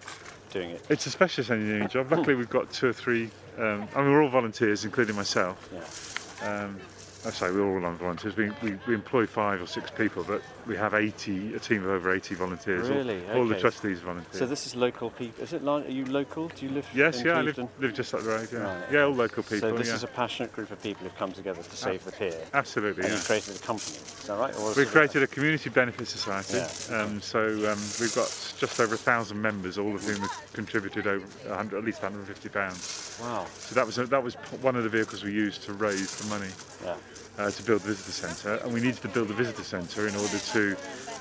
doing 0.50 0.70
it. 0.70 0.84
It's 0.88 1.06
a 1.06 1.10
specialist 1.10 1.50
engineering 1.50 1.88
job. 1.88 2.10
Luckily, 2.10 2.34
we've 2.34 2.50
got 2.50 2.70
two 2.72 2.88
or 2.88 2.92
three. 2.92 3.30
Um, 3.58 3.88
I 3.94 4.02
mean, 4.02 4.12
we're 4.12 4.22
all 4.22 4.28
volunteers, 4.28 4.84
including 4.84 5.16
myself. 5.16 5.68
Yeah. 5.72 6.64
Um, 6.64 6.80
I 7.24 7.30
say 7.30 7.50
we're 7.50 7.66
all 7.68 7.84
on 7.84 7.96
volunteers. 7.96 8.36
We, 8.36 8.50
we, 8.62 8.78
we 8.86 8.94
employ 8.94 9.26
five 9.26 9.60
or 9.60 9.66
six 9.66 9.90
people, 9.90 10.24
but 10.24 10.42
we 10.66 10.76
have 10.76 10.94
80, 10.94 11.54
a 11.54 11.58
team 11.60 11.84
of 11.84 11.90
over 11.90 12.12
80 12.12 12.34
volunteers. 12.34 12.88
All- 12.88 12.96
Really? 12.96 13.20
All, 13.34 13.46
the 13.46 13.54
Okay. 13.54 13.60
trustees 13.60 14.00
volunteer. 14.00 14.38
So 14.40 14.46
this 14.46 14.66
is 14.66 14.74
local 14.74 15.10
people. 15.10 15.44
Is 15.44 15.52
it? 15.52 15.62
Are 15.66 15.80
you 15.88 16.04
local? 16.06 16.48
Do 16.48 16.66
you 16.66 16.72
live? 16.72 16.86
yes, 16.94 17.22
yeah, 17.22 17.38
I 17.38 17.42
live, 17.42 17.58
live 17.78 17.94
just 17.94 18.12
up 18.14 18.22
the 18.22 18.28
road. 18.28 18.48
Yeah, 18.52 18.58
Right. 18.60 18.92
yeah, 18.92 19.02
all 19.02 19.12
local 19.14 19.42
people. 19.42 19.70
So 19.70 19.76
this 19.76 19.88
yeah. 19.88 19.94
is 19.94 20.02
a 20.02 20.08
passionate 20.08 20.52
group 20.52 20.70
of 20.70 20.82
people 20.82 21.04
who've 21.04 21.16
come 21.18 21.32
together 21.32 21.62
to 21.62 21.76
save 21.76 22.04
the 22.04 22.12
pier. 22.12 22.40
Absolutely, 22.54 23.04
And 23.04 23.12
yeah. 23.12 23.18
you 23.18 23.24
created 23.24 23.56
a 23.56 23.58
company. 23.60 23.96
Is 23.96 24.26
that 24.26 24.38
right? 24.38 24.54
We've 24.76 24.90
created 24.90 25.22
a 25.22 25.26
community 25.26 25.70
benefit 25.70 26.08
society. 26.08 26.58
Yeah. 26.58 27.00
Um, 27.00 27.20
so 27.20 27.40
um, 27.70 27.78
we've 28.00 28.14
got 28.14 28.28
just 28.58 28.80
over 28.80 28.94
a 28.94 28.98
thousand 28.98 29.40
members, 29.40 29.78
all 29.78 29.94
of 29.94 30.02
whom 30.02 30.20
have 30.22 30.52
contributed 30.52 31.06
over 31.06 31.24
100, 31.48 31.78
at 31.78 31.84
least 31.84 32.02
150 32.02 32.48
pounds. 32.48 33.18
Wow. 33.20 33.46
So 33.58 33.74
that 33.74 33.86
was 33.86 33.96
that 33.96 34.22
was 34.22 34.34
one 34.60 34.74
of 34.76 34.82
the 34.82 34.88
vehicles 34.90 35.22
we 35.22 35.32
used 35.32 35.62
to 35.64 35.72
raise 35.74 36.16
the 36.16 36.26
money. 36.28 36.50
Yeah. 36.84 36.96
uh, 37.38 37.50
to 37.50 37.62
build 37.64 37.82
the 37.82 37.88
visitor 37.88 38.12
centre, 38.12 38.54
and 38.64 38.72
we 38.72 38.80
needed 38.80 39.02
to 39.02 39.08
build 39.08 39.28
the 39.28 39.34
visitor 39.34 39.62
centre 39.62 40.08
in 40.08 40.14
order 40.16 40.38
to 40.38 40.55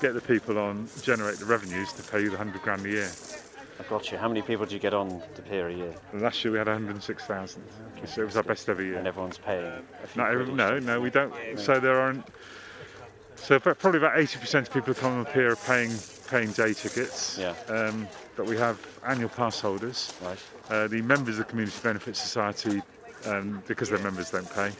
get 0.00 0.14
the 0.14 0.20
people 0.26 0.58
on, 0.58 0.88
generate 1.02 1.38
the 1.38 1.44
revenues 1.46 1.92
to 1.94 2.02
pay 2.02 2.20
you 2.20 2.30
the 2.30 2.36
100 2.36 2.62
grand 2.62 2.84
a 2.86 2.88
year. 2.88 3.10
I've 3.78 3.88
got 3.90 4.10
you. 4.10 4.16
How 4.18 4.28
many 4.28 4.40
people 4.42 4.64
do 4.66 4.74
you 4.74 4.80
get 4.80 4.94
on 4.94 5.22
the 5.34 5.42
pier 5.42 5.68
a 5.68 5.72
year? 5.74 5.94
And 6.12 6.22
last 6.22 6.42
year 6.44 6.52
we 6.52 6.58
had 6.58 6.66
106,000, 6.66 7.62
so 8.06 8.22
it 8.22 8.24
was 8.24 8.36
our 8.36 8.42
best 8.42 8.68
ever 8.68 8.82
year. 8.82 8.96
And 8.98 9.06
everyone's 9.06 9.36
paying 9.38 9.64
a 9.66 9.82
few 10.06 10.22
No, 10.22 10.28
quid 10.28 10.40
every- 10.40 10.52
each. 10.52 10.56
no, 10.56 10.78
no, 10.78 11.00
we 11.00 11.10
don't. 11.10 11.34
So 11.58 11.78
there 11.78 12.00
aren't. 12.00 12.26
So 13.36 13.60
probably 13.60 13.98
about 13.98 14.16
80% 14.16 14.66
of 14.66 14.72
people 14.72 14.94
who 14.94 15.00
come 15.00 15.12
on 15.12 15.24
the 15.24 15.30
pier 15.30 15.52
are 15.52 15.56
paying 15.56 15.92
paying 16.28 16.50
day 16.52 16.72
tickets. 16.72 17.38
Yeah. 17.38 17.54
Um, 17.68 18.08
but 18.34 18.46
we 18.46 18.56
have 18.56 18.78
annual 19.06 19.28
pass 19.28 19.60
holders. 19.60 20.12
Right. 20.22 20.38
Uh, 20.68 20.88
the 20.88 21.02
members 21.02 21.38
of 21.38 21.44
the 21.46 21.50
Community 21.50 21.78
Benefit 21.82 22.16
Society, 22.16 22.82
um, 23.26 23.62
because 23.66 23.90
their 23.90 23.98
members 23.98 24.30
don't 24.30 24.50
pay. 24.52 24.72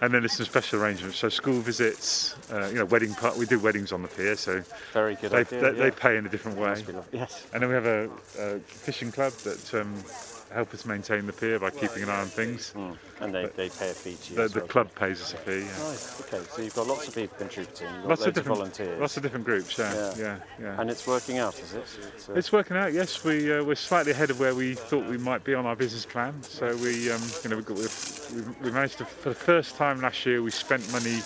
And 0.00 0.14
then 0.14 0.22
there's 0.22 0.34
some 0.34 0.46
special 0.46 0.80
arrangements. 0.80 1.18
So 1.18 1.28
school 1.28 1.60
visits, 1.60 2.36
uh, 2.52 2.68
you 2.68 2.76
know, 2.76 2.84
wedding 2.84 3.14
part. 3.14 3.36
We 3.36 3.46
do 3.46 3.58
weddings 3.58 3.92
on 3.92 4.02
the 4.02 4.08
pier, 4.08 4.36
so 4.36 4.62
Very 4.92 5.16
good 5.16 5.32
they, 5.32 5.38
idea, 5.38 5.60
they, 5.60 5.66
yeah. 5.66 5.84
they 5.84 5.90
pay 5.90 6.16
in 6.16 6.26
a 6.26 6.28
different 6.28 6.58
way. 6.58 6.68
Must 6.68 6.86
be 6.86 6.92
lovely. 6.92 7.18
Yes. 7.18 7.46
And 7.52 7.62
then 7.62 7.68
we 7.68 7.74
have 7.74 7.86
a, 7.86 8.10
a 8.38 8.58
fishing 8.60 9.10
club 9.10 9.32
that 9.32 9.74
um, 9.74 9.92
help 10.52 10.72
us 10.74 10.84
maintain 10.84 11.26
the 11.26 11.32
pier 11.32 11.58
by 11.58 11.70
keeping 11.70 12.02
an 12.02 12.08
eye 12.08 12.20
on 12.20 12.26
things. 12.26 12.74
And 13.20 13.34
they, 13.34 13.46
they 13.46 13.68
pay 13.68 13.90
a 13.90 13.94
fee 13.94 14.14
to 14.14 14.30
you. 14.32 14.36
The, 14.36 14.48
the 14.48 14.58
well. 14.60 14.68
club 14.68 14.94
pays 14.94 15.20
us 15.20 15.34
a 15.34 15.36
fee. 15.36 15.60
Yeah. 15.60 15.88
Right. 15.88 16.14
Okay. 16.20 16.50
So 16.50 16.62
you've 16.62 16.74
got 16.74 16.86
lots 16.86 17.08
of 17.08 17.14
people 17.14 17.36
contributing. 17.36 17.88
Lots 18.04 18.24
of 18.24 18.34
different 18.34 18.58
volunteers. 18.58 19.00
Lots 19.00 19.16
of 19.16 19.22
different 19.22 19.44
groups. 19.44 19.78
Yeah, 19.78 20.14
yeah, 20.16 20.36
yeah. 20.60 20.80
And 20.80 20.90
it's 20.90 21.06
working 21.06 21.38
out, 21.38 21.58
is 21.58 21.74
it? 21.74 21.84
It's, 22.14 22.28
uh, 22.28 22.34
It's 22.34 22.52
working 22.52 22.76
out. 22.76 22.92
Yes, 22.92 23.24
we 23.24 23.52
uh, 23.52 23.64
we're 23.64 23.74
slightly 23.74 24.12
ahead 24.12 24.30
of 24.30 24.40
where 24.40 24.54
we 24.54 24.74
thought 24.74 25.06
we 25.06 25.18
might 25.18 25.44
be 25.44 25.54
on 25.54 25.66
our 25.66 25.76
business 25.76 26.06
plan. 26.06 26.42
So 26.42 26.76
we, 26.76 27.10
um, 27.10 27.22
you 27.42 27.50
know, 27.50 27.56
we, 27.56 27.62
got, 27.62 27.76
we, 27.76 28.42
we 28.62 28.70
managed 28.70 28.98
to 28.98 29.04
for 29.04 29.30
the 29.30 29.34
first 29.34 29.76
time 29.76 30.00
last 30.00 30.24
year 30.24 30.42
we 30.42 30.50
spent 30.50 30.90
money 30.92 31.20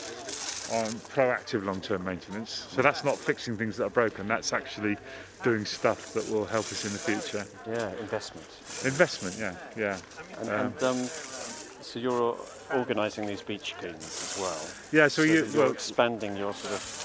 on 0.73 0.87
proactive 1.13 1.65
long-term 1.65 2.03
maintenance. 2.03 2.67
So 2.71 2.81
that's 2.81 3.05
not 3.05 3.19
fixing 3.19 3.59
things 3.59 3.77
that 3.77 3.85
are 3.85 3.91
broken. 3.91 4.27
That's 4.27 4.55
actually 4.55 4.97
doing 5.43 5.65
stuff 5.65 6.13
that 6.15 6.29
will 6.31 6.45
help 6.45 6.67
us 6.67 6.85
in 6.85 6.93
the 6.93 6.99
future. 6.99 7.45
yeah, 7.67 7.91
investment. 8.01 8.47
Investment. 8.85 9.37
Yeah, 9.39 9.55
yeah. 9.77 9.99
And, 10.41 10.49
Um, 10.51 10.61
and 10.61 10.83
um, 10.83 10.97
so 11.07 11.99
you're 11.99 12.37
organising 12.75 13.27
these 13.27 13.43
beach 13.43 13.75
cleans 13.79 13.97
as 14.05 14.39
well. 14.41 14.61
Yeah, 14.93 15.09
so 15.09 15.23
you, 15.23 15.45
you're 15.47 15.65
well- 15.65 15.73
expanding 15.73 16.37
your 16.37 16.55
sort 16.55 16.75
of 16.75 16.99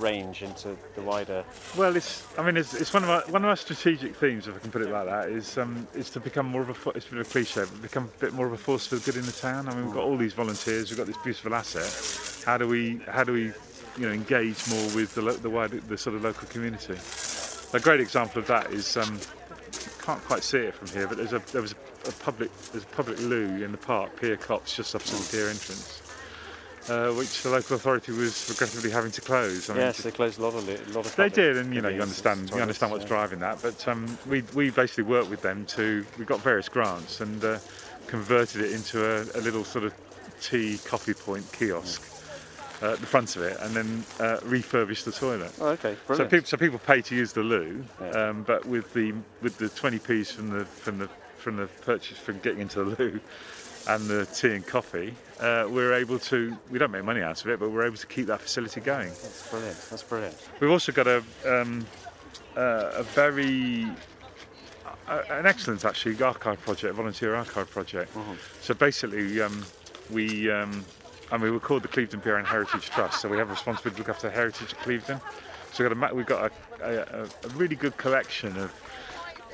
range 0.00 0.42
into 0.42 0.76
the 0.94 1.02
wider. 1.02 1.44
Well, 1.76 1.96
it's. 1.96 2.24
I 2.38 2.42
mean, 2.44 2.56
it's, 2.56 2.72
it's 2.72 2.92
one 2.94 3.02
of 3.02 3.10
our 3.10 3.22
one 3.22 3.42
of 3.42 3.48
our 3.50 3.56
strategic 3.56 4.14
themes, 4.16 4.46
if 4.46 4.54
I 4.54 4.58
can 4.60 4.70
put 4.70 4.80
it 4.82 4.90
like 4.90 5.06
that, 5.06 5.28
is 5.28 5.58
um, 5.58 5.88
is 5.94 6.08
to 6.10 6.20
become 6.20 6.46
more 6.46 6.62
of 6.62 6.70
a. 6.70 6.90
It's 6.90 7.06
a 7.08 7.10
bit 7.10 7.20
of 7.20 7.26
a 7.26 7.30
cliche, 7.30 7.62
but 7.62 7.82
become 7.82 8.04
a 8.04 8.20
bit 8.20 8.32
more 8.32 8.46
of 8.46 8.52
a 8.52 8.56
force 8.56 8.86
for 8.86 8.98
good 8.98 9.16
in 9.16 9.26
the 9.26 9.32
town. 9.32 9.68
I 9.68 9.74
mean, 9.74 9.86
we've 9.86 9.94
got 9.94 10.04
all 10.04 10.16
these 10.16 10.34
volunteers, 10.34 10.90
we've 10.90 10.98
got 10.98 11.08
this 11.08 11.16
beautiful 11.24 11.52
asset. 11.54 12.44
How 12.46 12.58
do 12.58 12.68
we 12.68 13.00
how 13.08 13.24
do 13.24 13.32
we 13.32 13.42
you 13.98 14.06
know 14.06 14.12
engage 14.12 14.68
more 14.70 14.84
with 14.94 15.14
the, 15.16 15.22
lo- 15.22 15.32
the 15.32 15.50
wider 15.50 15.80
the 15.80 15.98
sort 15.98 16.14
of 16.14 16.22
local 16.22 16.46
community. 16.48 16.94
A 17.72 17.80
great 17.80 18.00
example 18.00 18.40
of 18.40 18.48
that 18.48 18.72
is 18.72 18.96
um, 18.96 19.18
can't 20.02 20.22
quite 20.24 20.42
see 20.42 20.58
it 20.58 20.74
from 20.74 20.88
here, 20.88 21.06
but 21.06 21.16
there's 21.16 21.32
a 21.32 21.40
there 21.52 21.62
was 21.62 21.72
a, 22.06 22.12
public 22.12 22.50
there's 22.72 22.84
a 22.84 22.88
public 22.88 23.20
loo 23.20 23.62
in 23.62 23.70
the 23.70 23.78
park, 23.78 24.20
Pier 24.20 24.36
Copse, 24.36 24.76
just 24.76 24.94
opposite 24.94 25.18
the 25.18 25.36
pier 25.36 25.48
entrance. 25.48 26.02
Uh, 26.88 27.12
which 27.12 27.42
the 27.42 27.50
local 27.50 27.76
authority 27.76 28.10
was 28.10 28.48
regrettably 28.48 28.90
having 28.90 29.12
to 29.12 29.20
close. 29.20 29.68
I 29.68 29.74
mean, 29.74 29.82
yes, 29.82 29.98
they 29.98 30.10
closed 30.10 30.40
a 30.40 30.42
lot 30.42 30.54
of 30.54 30.66
li- 30.66 30.78
a 30.88 30.92
lot 30.92 31.06
of. 31.06 31.14
they 31.14 31.28
did, 31.28 31.58
and 31.58 31.74
you 31.74 31.82
know, 31.82 31.90
you 31.90 32.00
understand, 32.00 32.50
you 32.50 32.56
understand 32.56 32.90
what's 32.90 33.04
yeah. 33.04 33.08
driving 33.08 33.38
that. 33.40 33.60
But 33.62 33.86
um, 33.86 34.18
we 34.26 34.42
we 34.54 34.70
basically 34.70 35.04
worked 35.04 35.28
with 35.28 35.42
them 35.42 35.66
to 35.66 36.04
we 36.18 36.24
got 36.24 36.40
various 36.40 36.68
grants 36.68 37.20
and 37.20 37.44
uh, 37.44 37.58
converted 38.06 38.62
it 38.62 38.72
into 38.72 39.04
a, 39.04 39.20
a 39.38 39.40
little 39.42 39.62
sort 39.62 39.84
of 39.84 39.94
tea 40.40 40.78
coffee 40.84 41.14
point 41.14 41.44
kiosk 41.52 42.19
uh, 42.82 42.90
the 42.92 43.06
front 43.06 43.36
of 43.36 43.42
it, 43.42 43.56
and 43.60 43.74
then 43.74 44.04
uh, 44.20 44.38
refurbished 44.44 45.04
the 45.04 45.12
toilet. 45.12 45.52
Oh, 45.60 45.68
okay, 45.68 45.96
So 46.14 46.24
people 46.26 46.46
so 46.46 46.56
people 46.56 46.78
pay 46.78 47.02
to 47.02 47.14
use 47.14 47.32
the 47.32 47.42
loo, 47.42 47.84
um, 48.12 48.42
but 48.42 48.64
with 48.66 48.92
the 48.94 49.12
with 49.42 49.58
the 49.58 49.66
20p's 49.66 50.32
from 50.32 50.50
the 50.50 50.64
from 50.64 50.98
the 50.98 51.08
from 51.36 51.56
the 51.56 51.66
purchase 51.66 52.18
from 52.18 52.38
getting 52.40 52.60
into 52.60 52.84
the 52.84 53.02
loo. 53.02 53.20
And 53.88 54.08
the 54.08 54.26
tea 54.26 54.54
and 54.56 54.66
coffee, 54.66 55.14
uh, 55.40 55.66
we're 55.66 55.94
able 55.94 56.18
to. 56.18 56.54
We 56.70 56.78
don't 56.78 56.90
make 56.90 57.02
money 57.02 57.22
out 57.22 57.42
of 57.42 57.48
it, 57.48 57.58
but 57.58 57.70
we're 57.70 57.86
able 57.86 57.96
to 57.96 58.06
keep 58.06 58.26
that 58.26 58.42
facility 58.42 58.78
going. 58.82 59.08
That's 59.08 59.48
brilliant. 59.48 59.78
That's 59.88 60.02
brilliant. 60.02 60.36
We've 60.60 60.70
also 60.70 60.92
got 60.92 61.06
a 61.06 61.24
um, 61.48 61.86
uh, 62.56 62.90
a 62.96 63.02
very 63.02 63.88
an 65.08 65.46
excellent 65.46 65.84
actually 65.84 66.22
archive 66.22 66.60
project, 66.60 66.94
volunteer 66.94 67.34
archive 67.34 67.70
project. 67.70 68.12
So 68.60 68.74
basically, 68.74 69.40
um, 69.40 69.64
we 70.10 70.50
um, 70.50 70.84
and 71.32 71.42
we 71.42 71.50
were 71.50 71.60
called 71.60 71.82
the 71.82 71.88
Clevedon 71.88 72.20
Pier 72.20 72.36
and 72.36 72.46
Heritage 72.46 72.90
Trust. 72.90 73.20
So 73.20 73.28
we 73.28 73.38
have 73.38 73.48
a 73.48 73.52
responsibility 73.52 74.02
to 74.02 74.08
look 74.08 74.16
after 74.16 74.28
the 74.28 74.34
heritage 74.34 74.72
of 74.72 74.78
Clevedon. 74.78 75.20
So 75.72 75.84
we've 75.84 75.98
got 75.98 76.10
a 76.10 76.14
we've 76.14 76.26
got 76.26 76.52
a, 76.82 77.20
a, 77.20 77.24
a 77.24 77.48
really 77.50 77.76
good 77.76 77.96
collection 77.96 78.56
of 78.56 78.74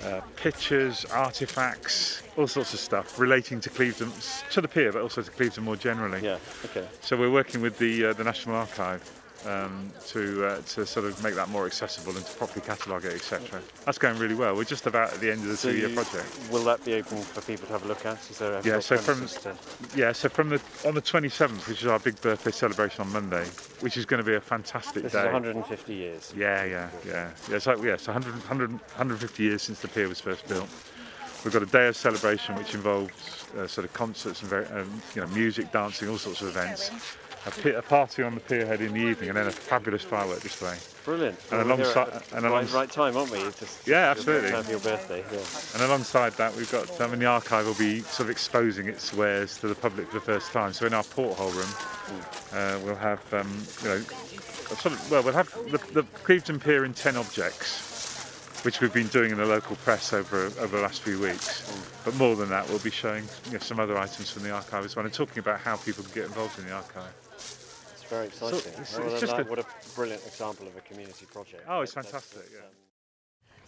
uh, 0.05 0.21
pictures, 0.37 1.05
artifacts, 1.07 2.23
all 2.37 2.47
sorts 2.47 2.75
of 2.75 2.81
stuff 2.81 3.19
relating 3.19 3.61
to 3.61 3.71
Clevedon, 3.71 4.13
to 4.51 4.61
the 4.61 4.69
pier, 4.69 4.93
but 4.93 5.03
also 5.03 5.23
to 5.23 5.31
Clevedon 5.31 5.65
more 5.65 5.77
generally. 5.77 6.23
Yeah. 6.23 6.39
Okay. 6.65 6.87
So 7.01 7.17
we're 7.17 7.31
working 7.31 7.61
with 7.61 7.79
the 7.79 8.07
uh, 8.07 8.13
the 8.13 8.25
National 8.25 8.57
Archive 8.57 9.03
um, 9.47 9.91
to 10.09 10.45
uh, 10.47 10.61
to 10.75 10.85
sort 10.87 11.07
of 11.07 11.23
make 11.23 11.35
that 11.35 11.49
more 11.49 11.67
accessible 11.67 12.17
and 12.17 12.25
to 12.27 12.33
properly 12.37 12.65
catalogue 12.67 13.05
it, 13.05 13.15
etc. 13.15 13.61
That's 13.85 13.99
going 13.99 14.19
really 14.19 14.35
well. 14.35 14.55
We're 14.57 14.65
just 14.65 14.87
about 14.87 15.13
at 15.15 15.21
the 15.21 15.31
end 15.31 15.43
of 15.43 15.49
the 15.49 15.57
So 15.57 15.71
two-year 15.71 15.91
project. 15.91 16.27
Will 16.51 16.65
that 16.65 16.85
be 16.85 16.95
open 16.95 17.19
for 17.19 17.41
people 17.43 17.67
to 17.67 17.73
have 17.73 17.85
a 17.85 17.89
look 17.89 18.05
at? 18.05 18.19
Is 18.31 18.39
there 18.39 18.61
Yeah, 18.65 18.81
so 18.81 18.97
from 18.99 19.27
to- 19.27 19.55
yeah, 19.95 20.13
so 20.13 20.29
from 20.29 20.49
the 20.49 20.61
on 20.85 20.95
the 20.95 21.03
27th, 21.03 21.69
which 21.69 21.81
is 21.83 21.87
our 21.87 21.99
big 21.99 22.21
birthday 22.21 22.51
celebration 22.51 23.03
on 23.03 23.13
Monday, 23.13 23.45
which 23.81 23.97
is 23.97 24.05
going 24.07 24.23
to 24.23 24.27
be 24.27 24.35
a 24.35 24.41
fantastic 24.41 25.03
This 25.05 25.13
day. 25.13 25.21
is 25.21 25.33
150 25.33 25.95
years. 25.95 26.33
Yeah, 26.37 26.65
yeah, 26.65 26.91
yeah. 27.07 27.31
Yeah, 27.51 27.59
so, 27.59 27.83
yeah, 27.83 27.97
so 27.97 28.13
100, 28.13 28.33
100, 28.35 28.71
150 28.71 29.43
years 29.43 29.63
since 29.63 29.81
the 29.81 29.89
pier 29.89 30.09
was 30.09 30.21
first 30.21 30.47
built. 30.49 30.69
We've 31.45 31.53
got 31.53 31.63
a 31.63 31.67
day 31.67 31.87
of 31.87 31.97
celebration 31.97 32.57
which 32.57 32.75
involves 32.75 33.47
uh, 33.57 33.69
sort 33.69 33.85
of 33.85 33.93
concerts 33.93 34.41
and 34.41 34.51
very, 34.51 34.67
um, 34.67 35.01
you 35.15 35.21
know, 35.23 35.29
music, 35.29 35.71
dancing, 35.71 36.09
all 36.09 36.19
sorts 36.19 36.41
of 36.41 36.49
events. 36.49 36.91
A, 37.47 37.83
party 37.83 38.25
on 38.25 38.35
the 38.35 38.41
pierhead 38.41 38.81
in 38.81 38.93
the 38.93 39.01
evening, 39.01 39.29
and 39.29 39.39
then 39.39 39.47
a 39.47 39.53
fabulous 39.53 40.03
firework 40.03 40.41
display. 40.41 40.77
Brilliant. 41.05 41.39
And 41.53 41.69
Well, 41.69 41.79
we're 41.79 41.85
alongside, 41.85 42.09
at 42.09 42.33
and 42.33 42.45
the 42.45 42.51
right, 42.51 42.73
right 42.73 42.91
time, 42.91 43.17
aren't 43.17 43.31
we? 43.31 43.39
Just 43.39 43.87
Yeah, 43.87 44.11
absolutely. 44.11 44.51
time 44.51 44.65
for 44.65 44.71
your 44.73 44.81
birthday. 44.81 45.25
Yeah. 45.33 45.39
And 45.75 45.83
alongside 45.89 46.33
that, 46.35 46.57
we've 46.57 46.71
got 46.73 47.01
I 47.01 47.07
mean, 47.07 47.21
the 47.21 47.27
archive 47.27 47.65
will 47.65 47.75
be 47.75 48.01
sort 48.01 48.23
of 48.27 48.31
exposing 48.31 48.89
its 48.89 49.15
wares 49.15 49.59
to 49.59 49.69
the 49.69 49.77
public 49.77 50.09
for 50.09 50.15
the 50.15 50.25
first 50.25 50.51
time. 50.51 50.73
So 50.73 50.87
in 50.87 50.95
our 50.95 51.05
porthole 51.05 51.51
room, 51.51 51.69
uh, 52.53 52.81
we'll 52.85 52.97
have 52.97 53.23
um, 53.33 53.49
you 53.83 53.89
know 53.91 54.01
sort 54.01 54.95
of 54.95 55.11
well 55.11 55.23
we'll 55.23 55.33
have 55.35 55.53
the, 55.71 55.79
the 55.93 56.03
Clevedon 56.25 56.59
Pier 56.59 56.85
in 56.85 56.95
ten 56.95 57.17
objects, 57.17 58.61
which 58.65 58.81
we've 58.81 58.93
been 58.93 59.07
doing 59.09 59.31
in 59.31 59.39
the 59.39 59.47
local 59.47 59.77
press 59.77 60.13
over 60.13 60.47
over 60.47 60.77
the 60.77 60.83
last 60.83 61.03
few 61.03 61.21
weeks. 61.21 61.63
But 62.05 62.17
more 62.17 62.35
than 62.35 62.49
that, 62.49 62.69
we'll 62.69 62.81
be 62.81 62.91
showing 62.91 63.25
you 63.47 63.53
know, 63.53 63.59
some 63.59 63.79
other 63.79 63.97
items 63.97 64.33
from 64.33 64.43
the 64.43 64.51
archive 64.51 64.85
as 64.85 64.97
well, 64.97 65.05
and 65.05 65.15
talking 65.15 65.39
about 65.39 65.61
how 65.61 65.77
people 65.77 66.03
can 66.03 66.13
get 66.13 66.25
involved 66.25 66.59
in 66.59 66.67
the 66.67 66.73
archive. 66.73 67.13
It's 68.07 68.13
very 68.15 68.27
exciting. 68.27 68.59
it's- 68.59 68.97
Well, 68.99 69.15
it's 69.15 69.23
like, 69.27 69.47
a- 69.47 69.49
what 69.51 69.59
a 69.59 69.67
brilliant 69.97 70.25
example 70.27 70.69
of 70.69 70.77
a 70.77 70.81
community 70.83 71.27
project. 71.27 71.65
Oh, 71.69 71.81
it's 71.81 71.93
that's- 71.93 72.13
fantastic. 72.13 72.53
Yeah. 72.55 72.61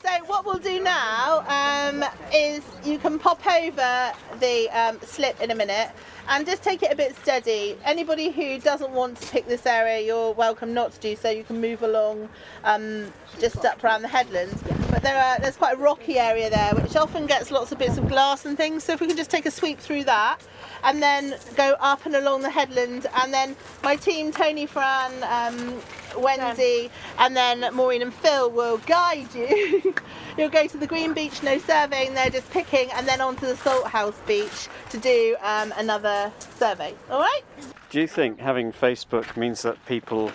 So 0.00 0.10
what 0.26 0.46
we'll 0.46 0.58
do 0.58 0.80
now 0.80 1.44
um, 1.48 2.04
is 2.32 2.62
you 2.84 2.98
can 2.98 3.18
pop 3.18 3.44
over 3.44 4.12
the 4.38 4.68
um, 4.70 5.00
slip 5.00 5.40
in 5.40 5.50
a 5.50 5.56
minute 5.56 5.90
and 6.28 6.46
just 6.46 6.62
take 6.62 6.84
it 6.84 6.92
a 6.92 6.96
bit 6.96 7.16
steady. 7.16 7.76
Anybody 7.84 8.30
who 8.30 8.60
doesn't 8.60 8.92
want 8.92 9.20
to 9.20 9.28
pick 9.28 9.48
this 9.48 9.66
area, 9.66 10.06
you're 10.06 10.32
welcome 10.34 10.72
not 10.72 10.92
to 10.92 11.00
do 11.00 11.16
so. 11.16 11.30
You 11.30 11.42
can 11.42 11.60
move 11.60 11.82
along 11.82 12.28
um, 12.62 13.12
just 13.40 13.64
up 13.64 13.82
around 13.82 14.02
the 14.02 14.08
headlands. 14.08 14.62
But 14.88 15.02
there 15.02 15.20
are 15.20 15.40
there's 15.40 15.56
quite 15.56 15.74
a 15.74 15.80
rocky 15.80 16.16
area 16.16 16.48
there, 16.48 16.74
which 16.76 16.94
often 16.94 17.26
gets 17.26 17.50
lots 17.50 17.72
of 17.72 17.78
bits 17.78 17.98
of 17.98 18.08
glass 18.08 18.46
and 18.46 18.56
things. 18.56 18.84
So 18.84 18.92
if 18.92 19.00
we 19.00 19.08
can 19.08 19.16
just 19.16 19.30
take 19.30 19.46
a 19.46 19.50
sweep 19.50 19.80
through 19.80 20.04
that, 20.04 20.38
and 20.84 21.02
then 21.02 21.34
go 21.56 21.74
up 21.80 22.06
and 22.06 22.14
along 22.14 22.42
the 22.42 22.50
headland, 22.50 23.08
and 23.20 23.34
then 23.34 23.56
my 23.82 23.96
team, 23.96 24.30
Tony, 24.30 24.66
Fran, 24.66 25.12
um, 25.24 25.80
Wendy, 26.16 26.90
and 27.18 27.36
then 27.36 27.74
Maureen 27.74 28.02
and 28.02 28.14
Phil 28.14 28.50
will 28.50 28.78
guide 28.78 29.34
you. 29.34 29.94
You'll 30.38 30.50
go 30.50 30.66
to 30.66 30.76
the 30.78 30.86
green 30.86 31.14
beach, 31.14 31.42
no 31.42 31.58
surveying, 31.58 32.14
they're 32.14 32.30
just 32.30 32.50
picking, 32.50 32.90
and 32.92 33.06
then 33.08 33.20
onto 33.20 33.46
the 33.46 33.56
salt 33.56 33.88
house 33.88 34.18
beach 34.26 34.68
to 34.90 34.98
do 34.98 35.36
um, 35.42 35.74
another 35.76 36.32
survey. 36.56 36.94
All 37.10 37.20
right? 37.20 37.42
Do 37.90 38.00
you 38.00 38.06
think 38.06 38.38
having 38.38 38.72
Facebook 38.72 39.36
means 39.36 39.62
that 39.62 39.84
people 39.86 40.30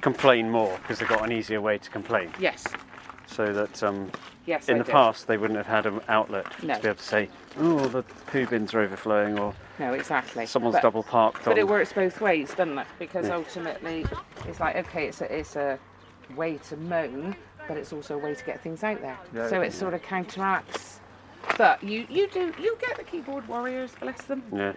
complain 0.00 0.50
more 0.50 0.76
because 0.78 0.98
they've 0.98 1.08
got 1.08 1.24
an 1.24 1.32
easier 1.32 1.60
way 1.60 1.78
to 1.78 1.90
complain? 1.90 2.32
Yes. 2.40 2.64
So 3.28 3.52
that 3.52 3.82
um, 3.82 4.10
Yes, 4.46 4.68
in 4.68 4.76
I 4.76 4.78
the 4.78 4.84
do. 4.84 4.92
past 4.92 5.26
they 5.26 5.36
wouldn't 5.36 5.58
have 5.58 5.66
had 5.66 5.84
an 5.86 6.00
outlet 6.08 6.46
No. 6.62 6.74
to 6.74 6.80
be 6.80 6.88
able 6.88 6.96
to 6.96 7.02
say, 7.02 7.28
oh, 7.58 7.86
the 7.88 8.02
poo 8.02 8.46
bins 8.46 8.72
are 8.72 8.80
overflowing 8.80 9.38
or 9.38 9.54
No, 9.78 9.92
exactly. 9.92 10.46
someone's 10.46 10.76
But- 10.76 10.82
double 10.82 11.02
parked 11.02 11.44
But 11.44 11.52
on. 11.52 11.58
it 11.58 11.68
works 11.68 11.92
both 11.92 12.20
ways, 12.20 12.54
doesn't 12.54 12.78
it? 12.78 12.86
Because 12.98 13.28
Yeah. 13.28 13.36
ultimately, 13.36 14.06
it's 14.46 14.58
like 14.60 14.76
okay, 14.76 15.06
it's 15.08 15.20
a, 15.20 15.38
it's 15.38 15.54
a 15.56 15.78
way 16.34 16.56
to 16.68 16.76
moan, 16.78 17.36
but 17.68 17.76
it's 17.76 17.92
also 17.92 18.14
a 18.14 18.18
way 18.18 18.34
to 18.34 18.44
get 18.44 18.60
things 18.62 18.82
out 18.82 19.00
there. 19.02 19.18
Yeah. 19.34 19.48
so 19.48 19.60
it 19.60 19.72
sort 19.72 19.92
of 19.94 20.02
counteracts. 20.02 21.00
But 21.58 21.82
you 21.82 22.06
you 22.08 22.26
do 22.28 22.52
you 22.58 22.76
get 22.80 22.96
the 22.96 23.04
keyboard 23.04 23.46
warriors, 23.46 23.92
bless 24.00 24.22
them. 24.22 24.42
Yeah. 24.52 24.72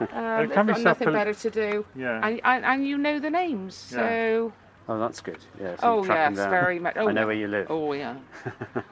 Um, 0.00 0.08
It 0.08 0.10
they've 0.48 0.52
can 0.52 0.66
be 0.66 0.72
got 0.72 0.82
nothing 0.82 1.12
better 1.12 1.34
to 1.34 1.50
do. 1.50 1.84
Yeah. 1.94 2.20
And, 2.26 2.40
and, 2.42 2.64
and 2.64 2.86
you 2.86 2.98
know 2.98 3.18
the 3.20 3.30
names, 3.30 3.92
Yeah. 3.94 3.98
so. 4.00 4.52
Oh, 4.86 4.98
that's 4.98 5.20
good. 5.20 5.38
Yeah. 5.58 5.76
So 5.76 5.82
Oh 5.82 6.00
you 6.00 6.06
track 6.06 6.30
yes, 6.30 6.36
down. 6.36 6.50
very 6.50 6.78
much. 6.78 6.94
Oh, 6.98 7.08
I 7.08 7.12
know 7.12 7.22
yeah. 7.22 7.26
where 7.26 7.34
you 7.34 7.48
live. 7.48 7.66
Oh 7.70 7.92
yeah. 7.94 8.16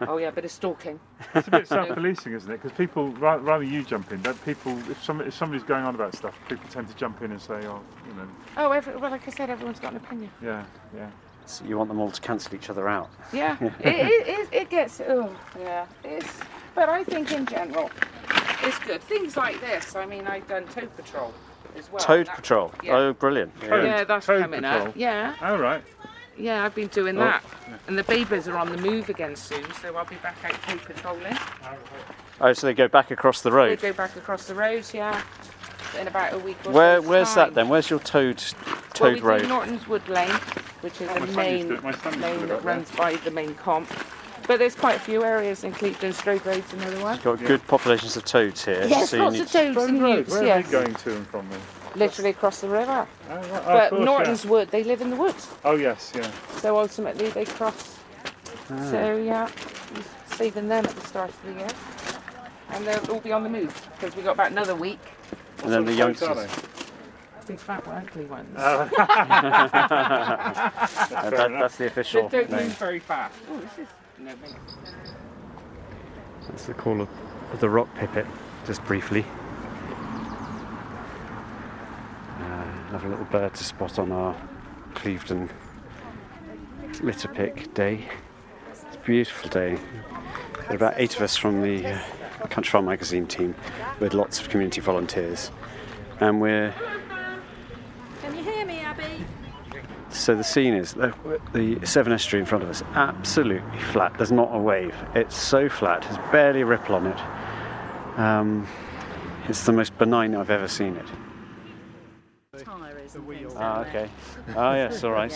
oh 0.02 0.16
yeah, 0.16 0.30
bit 0.30 0.44
of 0.46 0.50
stalking. 0.50 0.98
It's 1.34 1.48
a 1.48 1.50
bit 1.50 1.68
self-policing, 1.76 2.32
isn't 2.32 2.50
it? 2.50 2.62
Because 2.62 2.76
people, 2.76 3.08
ra- 3.14 3.38
rather 3.42 3.64
you 3.64 3.82
jump 3.84 4.10
in, 4.10 4.22
don't 4.22 4.42
people, 4.44 4.72
if, 4.90 5.02
some, 5.04 5.20
if 5.20 5.34
somebody's 5.34 5.64
going 5.64 5.84
on 5.84 5.94
about 5.94 6.14
stuff, 6.16 6.34
people 6.48 6.66
tend 6.70 6.88
to 6.88 6.94
jump 6.96 7.20
in 7.20 7.30
and 7.32 7.40
say, 7.40 7.54
oh, 7.66 7.80
you 8.08 8.14
know, 8.14 8.26
Oh, 8.56 8.70
every, 8.72 8.96
well, 8.96 9.10
like 9.10 9.26
I 9.28 9.30
said, 9.30 9.50
everyone's 9.50 9.80
got 9.80 9.92
an 9.92 9.98
opinion. 9.98 10.30
yeah, 10.42 10.64
yeah. 10.96 11.10
So 11.44 11.64
you 11.66 11.76
want 11.76 11.88
them 11.88 12.00
all 12.00 12.10
to 12.10 12.20
cancel 12.20 12.54
each 12.54 12.70
other 12.70 12.88
out. 12.88 13.10
Yeah, 13.32 13.56
it, 13.80 13.84
it, 13.84 14.28
it, 14.28 14.48
it 14.52 14.70
gets. 14.70 15.00
Oh, 15.00 15.34
yeah. 15.60 15.86
It's, 16.04 16.38
but 16.74 16.88
I 16.88 17.04
think 17.04 17.32
in 17.32 17.44
general, 17.44 17.90
it's 18.62 18.78
good. 18.78 19.02
Things 19.02 19.36
like 19.36 19.60
this. 19.60 19.94
I 19.96 20.06
mean, 20.06 20.26
I've 20.26 20.46
done 20.48 20.64
Toad 20.68 20.94
Patrol 20.96 21.34
as 21.76 21.90
well. 21.90 22.00
Toad 22.00 22.26
That- 22.26 22.36
Patrol. 22.36 22.72
Yeah. 22.82 22.96
Oh, 22.96 23.12
brilliant. 23.12 23.58
Toad- 23.60 23.84
yeah, 23.84 24.04
that's 24.04 24.26
Toad 24.26 24.42
coming 24.42 24.62
Patrol. 24.62 24.88
up. 24.88 24.92
Yeah, 24.96 25.34
All 25.42 25.58
right. 25.58 25.82
yeah, 26.36 26.64
I've 26.64 26.74
been 26.74 26.88
doing 26.88 27.16
Oh. 27.18 27.20
that. 27.20 27.42
And 27.88 27.98
the 27.98 28.04
babies 28.04 28.48
are 28.48 28.56
on 28.58 28.70
the 28.70 28.78
move 28.78 29.08
again 29.08 29.36
soon, 29.36 29.64
so 29.74 29.94
I'll 29.96 30.04
be 30.04 30.16
back 30.16 30.36
out 30.44 30.52
Toad 30.68 30.82
Patrolling. 30.82 31.36
Oh, 32.40 32.52
so 32.52 32.66
they 32.66 32.74
go 32.74 32.88
back 32.88 33.10
across 33.10 33.42
the 33.42 33.52
road? 33.52 33.78
They 33.78 33.88
road. 33.88 33.96
go 33.96 34.02
back 34.04 34.16
across 34.16 34.46
the 34.46 34.54
road, 34.54 34.84
yeah, 34.92 35.20
in 35.98 36.08
about 36.08 36.32
a 36.32 36.38
week 36.38 36.56
or 36.64 36.72
Where, 36.72 37.00
where's 37.02 37.28
time. 37.28 37.36
that 37.48 37.54
then? 37.54 37.68
Where's 37.68 37.88
your 37.90 38.00
Toad 38.00 38.42
Well, 38.66 38.76
Toad 38.94 39.14
we 39.16 39.20
Road? 39.20 39.42
do 39.42 39.48
Norton's 39.48 39.86
Wood 39.86 40.08
Lane, 40.08 40.30
which 40.80 41.00
is 41.00 41.08
Oh, 41.10 41.20
the 41.20 41.26
main 41.36 41.68
to- 41.68 41.82
my 41.82 41.92
son 41.92 41.92
used 41.92 42.02
to 42.02 42.10
lane 42.20 42.46
that 42.48 42.54
up 42.56 42.62
there. 42.62 42.74
runs 42.74 42.90
by 42.92 43.14
the 43.16 43.30
main 43.30 43.54
comp. 43.54 43.88
But 44.46 44.58
there's 44.58 44.74
quite 44.74 44.96
a 44.96 45.00
few 45.00 45.24
areas 45.24 45.64
in 45.64 45.72
Clevedon, 45.72 46.12
Strode 46.12 46.44
Road's 46.44 46.72
another 46.72 47.00
one. 47.00 47.18
Got 47.20 47.38
good 47.44 47.66
populations 47.66 48.16
of 48.16 48.24
toads 48.24 48.64
here. 48.64 48.84
Yes, 48.88 49.10
so 49.10 49.18
lots 49.18 49.38
of 49.38 49.50
toads 49.50 49.76
and 49.76 50.00
newts, 50.00 50.30
Where 50.30 50.42
are 50.42 50.46
yes. 50.46 50.66
they 50.66 50.72
going 50.72 50.94
to 50.94 51.16
and 51.16 51.26
from 51.28 51.48
then? 51.50 51.60
Literally 51.94 52.30
across 52.30 52.60
the 52.60 52.68
river. 52.68 53.06
Oh, 53.30 53.36
right. 53.36 53.44
Oh, 53.44 53.62
But 53.64 53.90
course, 53.90 53.98
yeah. 54.00 54.04
Norton's 54.04 54.46
Wood, 54.46 54.68
they 54.70 54.82
live 54.84 55.00
in 55.00 55.10
the 55.10 55.16
woods. 55.16 55.48
Oh, 55.64 55.76
yes, 55.76 56.12
yeah. 56.14 56.30
So 56.58 56.78
ultimately 56.78 57.28
they 57.30 57.44
cross. 57.44 57.98
Ah. 58.70 58.90
So 58.90 59.16
yeah, 59.16 59.48
saving 60.36 60.68
them 60.68 60.86
at 60.86 60.94
the 60.94 61.06
start 61.06 61.30
of 61.30 61.42
the 61.44 61.52
year. 61.52 61.68
And 62.70 62.86
they'll 62.86 63.10
all 63.12 63.20
be 63.20 63.32
on 63.32 63.42
the 63.42 63.50
move 63.50 63.88
because 63.98 64.16
we've 64.16 64.24
got 64.24 64.32
about 64.34 64.50
another 64.50 64.74
week. 64.74 65.00
And 65.62 65.72
then 65.72 65.84
the 65.84 65.94
What 65.94 66.16
sort 66.16 66.32
of 66.32 66.36
youngsters. 66.38 66.68
Big 67.46 67.58
fat 67.58 67.86
ugly 67.88 68.24
ones. 68.24 68.48
Oh. 68.56 68.62
Uh, 68.62 68.88
that, 71.30 71.50
that's 71.50 71.76
the 71.76 71.86
official. 71.86 72.28
they 72.28 72.38
official 72.38 72.40
don't 72.48 72.50
name. 72.50 72.68
move 72.68 72.76
very 72.78 72.98
fast. 73.00 73.34
Oh, 73.50 73.58
this 73.58 73.72
is 73.72 73.78
no 73.78 73.84
big. 73.84 73.88
That's 76.48 76.66
the 76.66 76.74
call 76.74 77.00
of, 77.00 77.08
the 77.60 77.68
rock 77.68 77.92
pipit, 77.96 78.26
just 78.66 78.84
briefly. 78.84 79.24
Uh, 82.38 82.64
another 82.88 83.08
little 83.08 83.24
bird 83.26 83.54
to 83.54 83.64
spot 83.64 83.98
on 83.98 84.12
our 84.12 84.36
Clevedon 84.94 85.50
litter 87.02 87.28
pick 87.28 87.74
day. 87.74 88.08
It's 88.70 88.96
a 88.96 88.98
beautiful 89.00 89.50
day. 89.50 89.74
There 89.74 90.70
are 90.70 90.76
about 90.76 90.94
eight 90.96 91.16
of 91.16 91.22
us 91.22 91.36
from 91.36 91.62
the 91.62 91.84
uh, 91.86 91.98
Countryfile 92.44 92.84
magazine 92.84 93.26
team 93.26 93.56
with 93.98 94.14
lots 94.14 94.40
of 94.40 94.48
community 94.48 94.80
volunteers. 94.80 95.50
And 96.20 96.40
we're 96.40 96.72
So 100.22 100.36
the 100.36 100.44
scene 100.44 100.74
is 100.74 100.92
the, 100.92 101.12
the 101.52 101.84
Severn 101.84 102.12
Estuary 102.12 102.42
in 102.42 102.46
front 102.46 102.62
of 102.62 102.70
us, 102.70 102.80
absolutely 102.94 103.80
flat. 103.90 104.14
There's 104.18 104.30
not 104.30 104.54
a 104.54 104.58
wave. 104.58 104.94
It's 105.16 105.36
so 105.36 105.68
flat. 105.68 106.02
There's 106.02 106.16
barely 106.30 106.60
a 106.60 106.64
ripple 106.64 106.94
on 106.94 107.08
it. 107.08 107.18
Um, 108.20 108.68
it's 109.48 109.66
the 109.66 109.72
most 109.72 109.98
benign 109.98 110.36
I've 110.36 110.48
ever 110.50 110.68
seen 110.68 110.94
it. 110.94 111.06
Tyres 112.64 113.16
and 113.16 113.26
things. 113.26 113.52
Ah, 113.56 113.80
okay. 113.80 114.08
Ah, 114.54 114.74
yes, 114.76 115.02
all 115.02 115.10
right. 115.10 115.32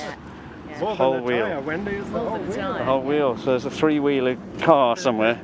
More 0.78 0.90
than 0.90 0.96
Whole 0.96 1.14
a 1.16 1.22
wheel. 1.22 1.46
tyre, 1.46 1.60
Wendy, 1.62 1.90
it's 1.96 2.08
the 2.10 2.20
whole 2.20 2.38
wheel. 2.38 2.72
The 2.74 2.84
whole 2.84 3.02
wheel. 3.02 3.36
So 3.38 3.44
there's 3.46 3.64
a 3.64 3.70
three-wheeler 3.72 4.36
car 4.60 4.96
somewhere. 4.96 5.40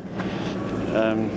Um, 0.95 1.29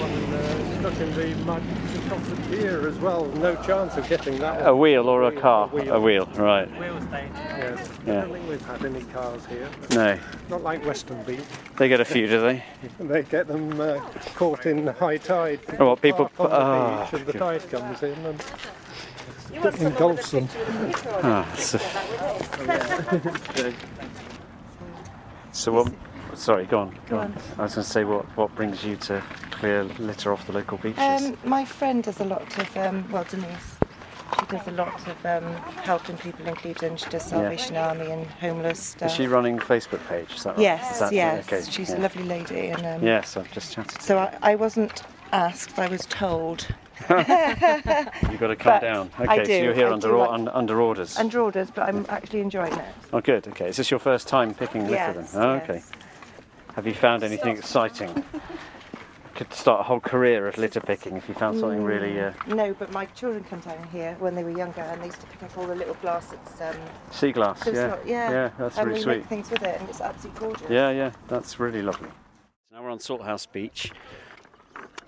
One 0.00 0.34
uh, 0.34 0.80
stuck 0.80 0.98
in 0.98 1.14
the 1.14 1.44
mud 1.44 1.62
across 2.06 2.26
the 2.28 2.36
pier 2.48 2.86
as 2.86 2.96
well. 2.98 3.26
No 3.26 3.54
chance 3.62 3.96
of 3.96 4.08
getting 4.08 4.38
that 4.38 4.56
one. 4.56 4.66
a 4.66 4.76
wheel 4.76 5.08
or 5.08 5.24
a 5.24 5.32
car? 5.32 5.68
wheel. 5.68 5.92
A 5.92 6.00
wheel, 6.00 6.26
right. 6.36 6.68
Yes. 6.70 7.88
I 8.02 8.06
don't 8.06 8.32
think 8.32 8.48
we've 8.48 8.66
had 8.66 8.84
any 8.84 9.02
cars 9.04 9.44
here. 9.46 9.68
No. 9.90 10.18
Not 10.48 10.62
like 10.62 10.84
Western 10.84 11.22
Beach. 11.24 11.40
They 11.78 11.88
get 11.88 12.00
a 12.00 12.04
few, 12.04 12.26
do 12.26 12.40
they? 12.40 12.64
They 13.00 13.22
get 13.22 13.48
them 13.48 13.80
uh, 13.80 14.00
caught 14.34 14.66
in 14.66 14.86
high 14.86 15.16
tide. 15.18 15.60
Oh, 15.78 15.90
what, 15.90 16.02
people- 16.02 16.28
park 16.28 16.50
on 16.50 16.58
the 16.60 16.64
ah, 16.64 17.04
beach 17.04 17.20
and 17.20 17.26
the 17.26 17.32
God. 17.32 17.60
tide 17.60 17.70
comes 17.70 18.02
in 18.02 18.26
and 18.26 18.42
engulfs 19.80 20.30
them. 20.30 20.48
Ah, 21.22 21.52
so, 21.56 21.78
so 25.52 25.72
what? 25.72 25.92
Sorry, 26.36 26.66
go 26.66 26.80
on. 26.80 26.98
Go 27.08 27.18
on. 27.18 27.34
I 27.58 27.62
was 27.62 27.74
going 27.74 27.84
to 27.84 27.90
say 27.90 28.04
what 28.04 28.24
what 28.36 28.54
brings 28.54 28.84
you 28.84 28.96
to 28.96 29.22
clear 29.50 29.84
litter 29.84 30.32
off 30.32 30.46
the 30.46 30.52
local 30.52 30.78
beaches? 30.78 30.98
Um, 31.00 31.36
my 31.44 31.64
friend 31.64 32.02
does 32.04 32.20
a 32.20 32.24
lot 32.24 32.42
of, 32.58 32.76
um, 32.76 33.10
well, 33.10 33.24
Denise, 33.24 33.76
she 34.40 34.46
does 34.46 34.66
a 34.68 34.72
lot 34.72 34.94
of 35.08 35.26
um, 35.26 35.50
helping 35.82 36.16
people 36.18 36.46
in 36.46 36.54
Clevedon. 36.56 36.96
She 36.98 37.08
does 37.08 37.24
Salvation 37.24 37.76
Army 37.76 38.10
and 38.10 38.26
homeless 38.26 38.80
stuff. 38.80 39.10
Is 39.10 39.16
she 39.16 39.26
running 39.26 39.56
a 39.58 39.62
Facebook 39.62 40.06
page? 40.08 40.30
Is 40.34 40.42
that 40.44 40.50
right? 40.50 40.58
Yes, 40.62 40.98
that- 40.98 41.12
yes. 41.12 41.46
okay, 41.46 41.68
She's 41.70 41.90
yeah. 41.90 41.98
a 41.98 42.00
lovely 42.00 42.24
lady. 42.24 42.68
And, 42.68 42.84
um, 42.86 43.02
Yes, 43.02 43.36
I've 43.36 43.50
just 43.52 43.72
chatted. 43.72 44.02
So 44.02 44.18
I, 44.18 44.36
I 44.42 44.54
wasn't 44.56 45.02
asked, 45.32 45.78
I 45.78 45.88
was 45.88 46.04
told. 46.06 46.66
You've 47.10 47.18
got 48.40 48.46
to 48.48 48.56
calm 48.56 48.72
But 48.74 48.80
down. 48.80 49.10
Okay, 49.20 49.44
so 49.44 49.52
you're 49.64 49.74
here 49.74 49.88
I 49.88 49.92
under, 49.92 50.08
do 50.08 50.14
or, 50.14 50.18
like- 50.18 50.30
un, 50.30 50.48
under 50.48 50.80
orders. 50.80 51.16
Under 51.18 51.40
orders, 51.40 51.70
but 51.70 51.82
I'm 51.88 52.04
actually 52.08 52.40
enjoying 52.40 52.72
it. 52.72 52.84
Oh, 53.12 53.20
good. 53.20 53.46
Okay. 53.48 53.68
Is 53.68 53.76
this 53.76 53.90
your 53.90 54.00
first 54.00 54.28
time 54.28 54.54
picking 54.54 54.82
litter 54.82 54.94
Yes, 55.14 55.32
then? 55.32 55.42
Oh, 55.42 55.50
okay. 55.56 55.82
Have 56.76 56.86
you 56.86 56.94
found 56.94 57.22
anything 57.24 57.56
exciting? 57.56 58.24
Could 59.34 59.52
start 59.52 59.80
a 59.80 59.82
whole 59.82 60.00
career 60.00 60.46
of 60.48 60.56
litter 60.56 60.80
picking 60.80 61.16
if 61.16 61.28
you 61.28 61.34
found 61.34 61.58
something 61.58 61.84
really 61.84 62.18
uh, 62.18 62.32
Mm, 62.46 62.56
No, 62.56 62.74
but 62.74 62.90
my 62.92 63.04
children 63.06 63.44
come 63.44 63.60
down 63.60 63.86
here 63.92 64.16
when 64.18 64.34
they 64.34 64.42
were 64.42 64.50
younger 64.56 64.80
and 64.80 65.00
they 65.02 65.06
used 65.06 65.20
to 65.20 65.26
pick 65.26 65.42
up 65.42 65.58
all 65.58 65.66
the 65.66 65.74
little 65.74 65.94
glass 65.94 66.28
that's. 66.28 66.60
Um, 66.60 66.80
sea 67.10 67.32
glass. 67.32 67.62
so 67.62 67.70
Yeah. 67.70 67.86
not- 67.88 68.06
yeah. 68.06 68.30
Yeah, 68.30 68.50
that's 68.58 68.78
and 68.78 68.86
really 68.86 68.98
we 69.00 69.02
sweet. 69.04 69.16
make 69.18 69.26
things 69.26 69.50
with 69.50 69.62
it 69.62 69.78
and 69.78 69.88
it's 69.90 70.00
absolutely 70.00 70.40
gorgeous. 70.40 70.70
Yeah, 70.70 70.90
yeah, 70.90 71.12
that's 71.28 71.60
really 71.60 71.82
lovely. 71.82 72.08
Now 72.72 72.82
we're 72.82 72.90
on 72.90 72.98
Salthouse 72.98 73.50
Beach, 73.50 73.92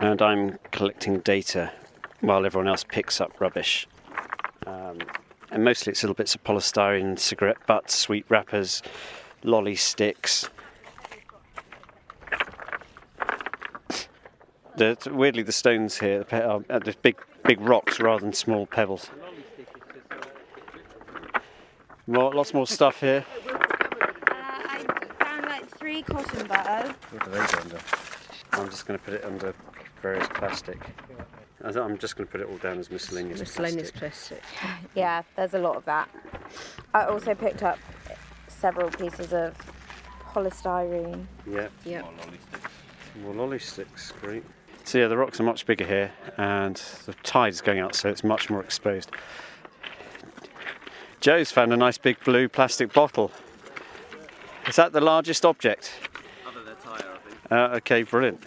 and 0.00 0.20
I'm 0.20 0.58
collecting 0.72 1.20
data 1.20 1.70
while 2.20 2.44
everyone 2.44 2.68
else 2.68 2.84
picks 2.84 3.20
up 3.22 3.40
rubbish. 3.40 3.86
Um, 4.66 4.98
and 5.50 5.64
mostly 5.64 5.92
it's 5.92 6.02
little 6.02 6.14
bits 6.14 6.34
of 6.34 6.44
polystyrene, 6.44 7.18
cigarette 7.18 7.58
butts, 7.66 7.94
sweet 7.94 8.26
wrappers, 8.28 8.82
lolly 9.42 9.74
sticks. 9.74 10.48
The, 14.78 14.96
weirdly, 15.12 15.42
the 15.42 15.52
stones 15.52 15.98
here 15.98 16.20
the 16.20 16.24
pe- 16.24 16.42
are 16.42 16.62
are 16.70 16.80
just 16.80 17.02
big, 17.02 17.16
big 17.44 17.60
rocks 17.60 17.98
rather 18.00 18.20
than 18.20 18.32
small 18.32 18.64
pebbles. 18.66 19.10
More, 22.06 22.32
lots 22.32 22.54
more 22.54 22.66
stuff 22.66 23.00
here. 23.00 23.24
Uh, 23.48 23.52
I 24.30 24.84
found 25.20 25.44
like 25.46 25.66
three 25.68 26.02
cotton 26.02 26.46
buds. 26.46 26.90
What 27.10 27.24
do 27.24 27.30
they 27.30 27.36
go 27.38 27.58
under? 27.60 27.78
I'm 28.52 28.70
just 28.70 28.86
going 28.86 28.98
to 28.98 29.04
put 29.04 29.14
it 29.14 29.24
under 29.24 29.52
various 30.00 30.26
plastic. 30.28 30.78
I 31.64 31.72
thought 31.72 31.82
I'm 31.90 31.98
just 31.98 32.16
going 32.16 32.26
to 32.26 32.30
put 32.32 32.40
it 32.40 32.48
all 32.48 32.56
down 32.58 32.78
as 32.78 32.90
miscellaneous, 32.90 33.40
Miscellaneous 33.40 33.90
plastic. 33.90 34.40
plastic. 34.42 34.88
Yeah, 34.94 35.22
there's 35.36 35.54
a 35.54 35.58
lot 35.58 35.76
of 35.76 35.84
that. 35.86 36.08
I 36.94 37.04
also 37.04 37.34
picked 37.34 37.62
up 37.62 37.78
several 38.46 38.90
pieces 38.90 39.32
of 39.32 39.54
polystyrene. 40.32 41.26
Yeah. 41.46 41.68
Yep. 41.84 42.06
More 43.22 43.34
lolly 43.34 43.58
sticks, 43.58 44.12
great. 44.22 44.44
So 44.88 44.96
yeah, 44.96 45.08
the 45.08 45.18
rocks 45.18 45.38
are 45.38 45.42
much 45.42 45.66
bigger 45.66 45.84
here, 45.84 46.12
and 46.38 46.74
the 47.04 47.12
tide 47.22 47.52
is 47.52 47.60
going 47.60 47.78
out, 47.78 47.94
so 47.94 48.08
it's 48.08 48.24
much 48.24 48.48
more 48.48 48.62
exposed. 48.62 49.10
Joe's 51.20 51.50
found 51.50 51.74
a 51.74 51.76
nice 51.76 51.98
big 51.98 52.18
blue 52.24 52.48
plastic 52.48 52.94
bottle. 52.94 53.30
Is 54.66 54.76
that 54.76 54.92
the 54.92 55.02
largest 55.02 55.44
object? 55.44 55.92
Other 56.46 56.64
than 56.64 56.74
tyre, 56.76 56.94
I 56.94 57.28
think. 57.28 57.52
Uh, 57.52 57.76
okay, 57.76 58.02
brilliant. 58.02 58.42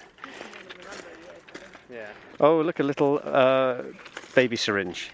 Yeah. 1.92 2.08
Oh, 2.40 2.62
look, 2.62 2.80
a 2.80 2.84
little 2.84 3.22
uh, 3.24 3.84
baby 4.34 4.56
syringe. 4.56 5.12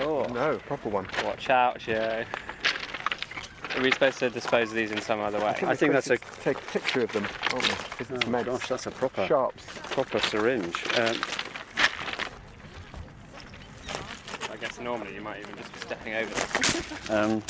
Oh. 0.00 0.26
No, 0.26 0.58
proper 0.66 0.90
one. 0.90 1.06
Watch 1.24 1.48
out, 1.48 1.78
Joe. 1.78 2.22
Are 3.74 3.82
we 3.82 3.92
supposed 3.92 4.18
to 4.18 4.28
dispose 4.28 4.68
of 4.68 4.74
these 4.74 4.90
in 4.90 5.00
some 5.00 5.20
other 5.20 5.38
way? 5.38 5.54
I 5.62 5.74
think 5.74 5.94
that's 5.94 6.10
a 6.10 6.18
Take 6.48 6.56
a 6.60 6.72
picture 6.72 7.00
of 7.02 7.12
them, 7.12 7.26
aren't 7.52 7.62
we? 7.62 7.68
'Cause 7.74 8.10
it's 8.10 8.24
Oh 8.24 8.28
meds. 8.30 8.44
gosh, 8.46 8.68
that's 8.68 8.86
a 8.86 8.90
proper 8.90 9.26
Sharps. 9.26 9.64
proper 9.90 10.18
syringe. 10.18 10.74
Um, 10.96 11.20
I 14.50 14.56
guess 14.58 14.78
normally 14.80 15.14
you 15.14 15.20
might 15.20 15.40
even 15.40 15.54
just 15.58 15.70
be 15.74 15.80
stepping 15.80 16.14
over 16.14 16.32
this. 16.32 17.10
um, 17.10 17.42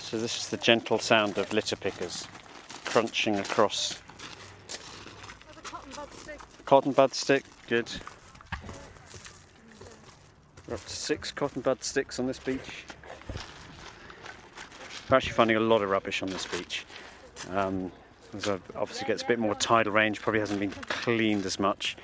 so 0.00 0.18
this 0.18 0.36
is 0.38 0.48
the 0.48 0.56
gentle 0.56 0.98
sound 0.98 1.38
of 1.38 1.52
litter 1.52 1.76
pickers 1.76 2.26
crunching 2.84 3.38
across. 3.38 3.98
Cotton 6.64 6.92
bud 6.92 7.14
stick, 7.14 7.44
good. 7.68 7.88
We're 10.66 10.74
up 10.74 10.84
to 10.84 10.96
six 10.96 11.30
cotton 11.30 11.60
bud 11.60 11.84
sticks 11.84 12.18
on 12.18 12.26
this 12.26 12.38
beach. 12.38 12.84
We're 15.10 15.18
actually 15.18 15.32
finding 15.32 15.56
a 15.58 15.60
lot 15.60 15.82
of 15.82 15.90
rubbish 15.90 16.22
on 16.22 16.30
this 16.30 16.46
beach. 16.46 16.86
Um, 17.50 17.92
obviously 18.74 19.06
gets 19.06 19.22
a 19.22 19.26
bit 19.26 19.38
more 19.38 19.54
tidal 19.54 19.92
range, 19.92 20.22
probably 20.22 20.40
hasn't 20.40 20.60
been 20.60 20.70
cleaned 20.70 21.44
as 21.44 21.58
much. 21.58 21.96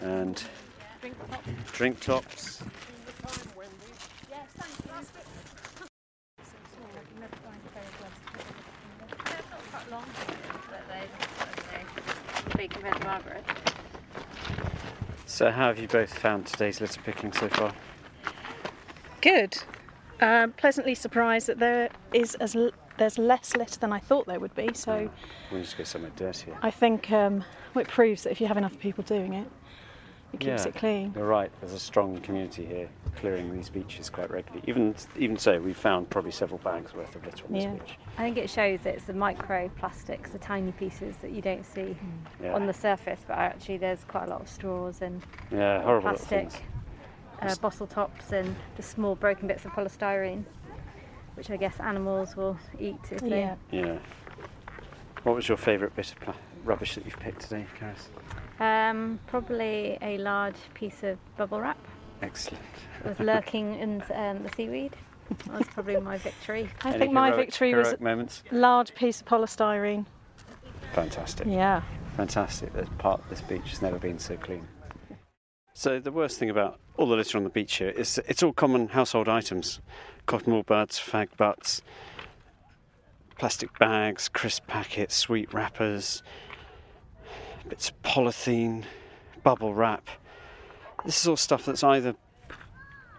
And 0.00 0.42
drink 1.72 2.00
tops. 2.00 2.62
Margaret. 13.04 13.63
So, 15.34 15.50
how 15.50 15.66
have 15.66 15.80
you 15.80 15.88
both 15.88 16.16
found 16.16 16.46
today's 16.46 16.80
litter 16.80 17.00
picking 17.02 17.32
so 17.32 17.48
far? 17.48 17.74
Good. 19.20 19.64
Um, 20.20 20.52
pleasantly 20.52 20.94
surprised 20.94 21.48
that 21.48 21.58
there 21.58 21.88
is 22.12 22.36
as 22.36 22.54
l- 22.54 22.70
there's 22.98 23.18
less 23.18 23.56
litter 23.56 23.80
than 23.80 23.92
I 23.92 23.98
thought 23.98 24.28
there 24.28 24.38
would 24.38 24.54
be. 24.54 24.70
So 24.74 25.10
We'll 25.50 25.62
just 25.62 25.76
go 25.76 25.82
somewhere 25.82 26.12
dirtier. 26.14 26.56
I 26.62 26.70
think 26.70 27.10
um, 27.10 27.42
well, 27.74 27.82
it 27.82 27.88
proves 27.88 28.22
that 28.22 28.30
if 28.30 28.40
you 28.40 28.46
have 28.46 28.56
enough 28.56 28.78
people 28.78 29.02
doing 29.02 29.32
it, 29.32 29.48
it 30.34 30.40
keeps 30.40 30.62
Yeah, 30.64 30.68
it 30.68 30.74
clean. 30.74 31.12
You're 31.16 31.26
right. 31.26 31.50
There's 31.60 31.72
a 31.72 31.78
strong 31.78 32.18
community 32.20 32.64
here 32.64 32.88
clearing 33.16 33.54
these 33.54 33.68
beaches 33.68 34.10
quite 34.10 34.30
regularly. 34.30 34.64
Even 34.68 34.94
even 35.16 35.36
so, 35.36 35.60
we've 35.60 35.76
found 35.76 36.10
probably 36.10 36.30
several 36.32 36.58
bags 36.58 36.94
worth 36.94 37.14
of 37.14 37.24
litter 37.24 37.44
on 37.48 37.54
Yeah. 37.54 37.70
this 37.72 37.80
beach. 37.80 37.98
I 38.18 38.22
think 38.22 38.36
it 38.38 38.50
shows 38.50 38.80
that 38.82 38.94
it's 38.94 39.04
the 39.04 39.12
micro 39.14 39.68
plastics, 39.76 40.30
the 40.30 40.38
tiny 40.38 40.72
pieces 40.72 41.16
that 41.18 41.30
you 41.30 41.40
don't 41.42 41.64
see 41.64 41.96
Yeah. 42.42 42.54
on 42.54 42.66
the 42.66 42.74
surface, 42.74 43.24
but 43.26 43.38
actually 43.38 43.76
there's 43.78 44.04
quite 44.04 44.24
a 44.24 44.30
lot 44.30 44.40
of 44.42 44.48
straws 44.48 45.00
and 45.02 45.22
Yeah, 45.50 45.82
horrible 45.82 46.10
plastic, 46.10 46.64
uh, 47.40 47.54
bottle 47.60 47.86
tops, 47.86 48.32
and 48.32 48.54
just 48.76 48.90
small 48.90 49.14
broken 49.14 49.46
bits 49.48 49.64
of 49.64 49.72
polystyrene, 49.72 50.44
which 51.34 51.50
I 51.50 51.56
guess 51.56 51.78
animals 51.80 52.36
will 52.36 52.58
eat 52.78 52.98
if 53.10 53.20
they. 53.20 53.40
Yeah. 53.40 53.56
Yeah. 53.70 53.98
What 55.22 55.36
was 55.36 55.48
your 55.48 55.56
favourite 55.56 55.94
bit 55.96 56.12
of 56.12 56.20
pla- 56.20 56.34
rubbish 56.64 56.94
that 56.96 57.04
you've 57.04 57.18
picked 57.18 57.42
today, 57.42 57.66
Karis? 57.80 58.08
Um, 58.60 59.18
probably 59.26 59.98
a 60.00 60.18
large 60.18 60.56
piece 60.74 61.02
of 61.02 61.18
bubble 61.36 61.60
wrap. 61.60 61.78
Excellent. 62.22 62.62
It 63.04 63.08
was 63.08 63.20
lurking 63.20 63.74
in 63.78 64.02
um, 64.14 64.42
the 64.42 64.50
seaweed. 64.56 64.94
That 65.46 65.58
was 65.58 65.66
probably 65.68 65.96
my 66.00 66.18
victory. 66.18 66.68
I 66.82 66.90
Any 66.90 66.98
think 66.98 67.12
my 67.12 67.28
heroic- 67.30 67.46
victory 67.46 67.74
was 67.74 67.88
heroic 67.88 68.00
moments? 68.00 68.42
large 68.52 68.94
piece 68.94 69.20
of 69.20 69.26
polystyrene. 69.26 70.06
Fantastic. 70.92 71.46
Yeah. 71.48 71.82
fantastic 72.16 72.72
that 72.74 72.98
part 72.98 73.20
of 73.20 73.28
this 73.28 73.40
beach 73.40 73.70
has 73.70 73.82
never 73.82 73.98
been 73.98 74.18
so 74.18 74.36
clean. 74.36 74.66
So 75.72 75.98
the 75.98 76.12
worst 76.12 76.38
thing 76.38 76.50
about 76.50 76.78
all 76.96 77.06
the 77.08 77.16
litter 77.16 77.36
on 77.36 77.42
the 77.42 77.50
beach 77.50 77.74
here 77.78 77.88
is 77.88 78.20
it's 78.28 78.44
all 78.44 78.52
common 78.52 78.88
household 78.88 79.28
items: 79.28 79.80
cotton 80.26 80.52
wool 80.52 80.62
buds, 80.62 81.00
fag 81.00 81.36
butts, 81.36 81.82
plastic 83.38 83.76
bags, 83.78 84.28
crisp 84.28 84.66
packets, 84.68 85.16
sweet 85.16 85.52
wrappers, 85.52 86.22
bits 87.68 87.90
of 87.90 88.02
polythene, 88.02 88.84
bubble 89.42 89.74
wrap. 89.74 90.08
This 91.04 91.20
is 91.20 91.28
all 91.28 91.36
stuff 91.36 91.64
that's 91.64 91.84
either 91.84 92.14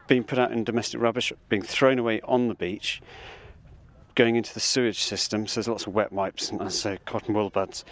being 0.08 0.24
put 0.24 0.40
out 0.40 0.52
in 0.52 0.64
domestic 0.64 1.02
rubbish, 1.02 1.34
being 1.50 1.62
thrown 1.62 2.00
away 2.00 2.22
on 2.22 2.48
the 2.48 2.56
beach, 2.56 3.02
going 4.16 4.36
into 4.36 4.54
the 4.54 4.60
sewage 4.60 5.04
system. 5.04 5.48
So 5.48 5.56
there's 5.56 5.68
lots 5.68 5.88
of 5.88 5.94
wet 5.94 6.12
wipes 6.12 6.52
and 6.52 6.72
say, 6.72 7.00
cotton 7.06 7.34
wool 7.34 7.50
buds. 7.50 7.84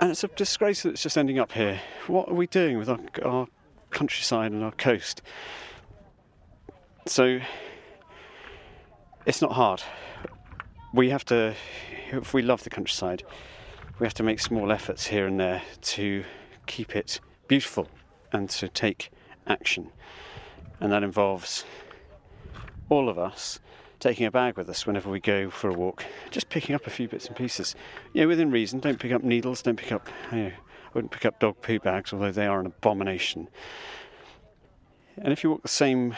And 0.00 0.10
it's 0.10 0.24
a 0.24 0.28
disgrace 0.28 0.82
that 0.82 0.90
it's 0.90 1.02
just 1.02 1.16
ending 1.16 1.38
up 1.38 1.52
here. 1.52 1.80
What 2.06 2.28
are 2.28 2.34
we 2.34 2.46
doing 2.46 2.78
with 2.78 2.88
our, 2.88 2.98
our 3.22 3.46
countryside 3.90 4.52
and 4.52 4.64
our 4.64 4.72
coast? 4.72 5.22
So 7.06 7.40
it's 9.26 9.40
not 9.40 9.52
hard. 9.52 9.82
We 10.92 11.10
have 11.10 11.24
to, 11.26 11.54
if 12.10 12.34
we 12.34 12.42
love 12.42 12.64
the 12.64 12.70
countryside, 12.70 13.22
we 13.98 14.06
have 14.06 14.14
to 14.14 14.22
make 14.22 14.40
small 14.40 14.72
efforts 14.72 15.06
here 15.06 15.26
and 15.26 15.38
there 15.38 15.62
to 15.80 16.24
keep 16.66 16.96
it 16.96 17.20
beautiful 17.46 17.88
and 18.32 18.50
to 18.50 18.68
take 18.68 19.10
action. 19.46 19.92
And 20.80 20.90
that 20.92 21.02
involves 21.02 21.64
all 22.88 23.08
of 23.08 23.18
us 23.18 23.60
taking 24.00 24.26
a 24.26 24.30
bag 24.30 24.56
with 24.56 24.68
us 24.68 24.86
whenever 24.86 25.08
we 25.08 25.20
go 25.20 25.48
for 25.48 25.70
a 25.70 25.72
walk, 25.72 26.04
just 26.30 26.48
picking 26.48 26.74
up 26.74 26.86
a 26.86 26.90
few 26.90 27.08
bits 27.08 27.26
and 27.26 27.36
pieces. 27.36 27.74
You 28.12 28.22
know, 28.22 28.28
within 28.28 28.50
reason, 28.50 28.80
don't 28.80 28.98
pick 28.98 29.12
up 29.12 29.22
needles, 29.22 29.62
don't 29.62 29.76
pick 29.76 29.92
up, 29.92 30.08
you 30.32 30.38
know, 30.38 30.46
I 30.48 30.90
wouldn't 30.92 31.12
pick 31.12 31.24
up 31.24 31.38
dog 31.40 31.62
poo 31.62 31.78
bags, 31.78 32.12
although 32.12 32.32
they 32.32 32.46
are 32.46 32.60
an 32.60 32.66
abomination. 32.66 33.48
And 35.16 35.32
if 35.32 35.44
you 35.44 35.50
walk 35.50 35.62
the 35.62 35.68
same 35.68 36.16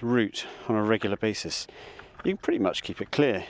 route 0.00 0.46
on 0.68 0.74
a 0.74 0.82
regular 0.82 1.16
basis, 1.16 1.66
you 2.24 2.32
can 2.32 2.38
pretty 2.38 2.58
much 2.58 2.82
keep 2.82 3.00
it 3.00 3.12
clear 3.12 3.44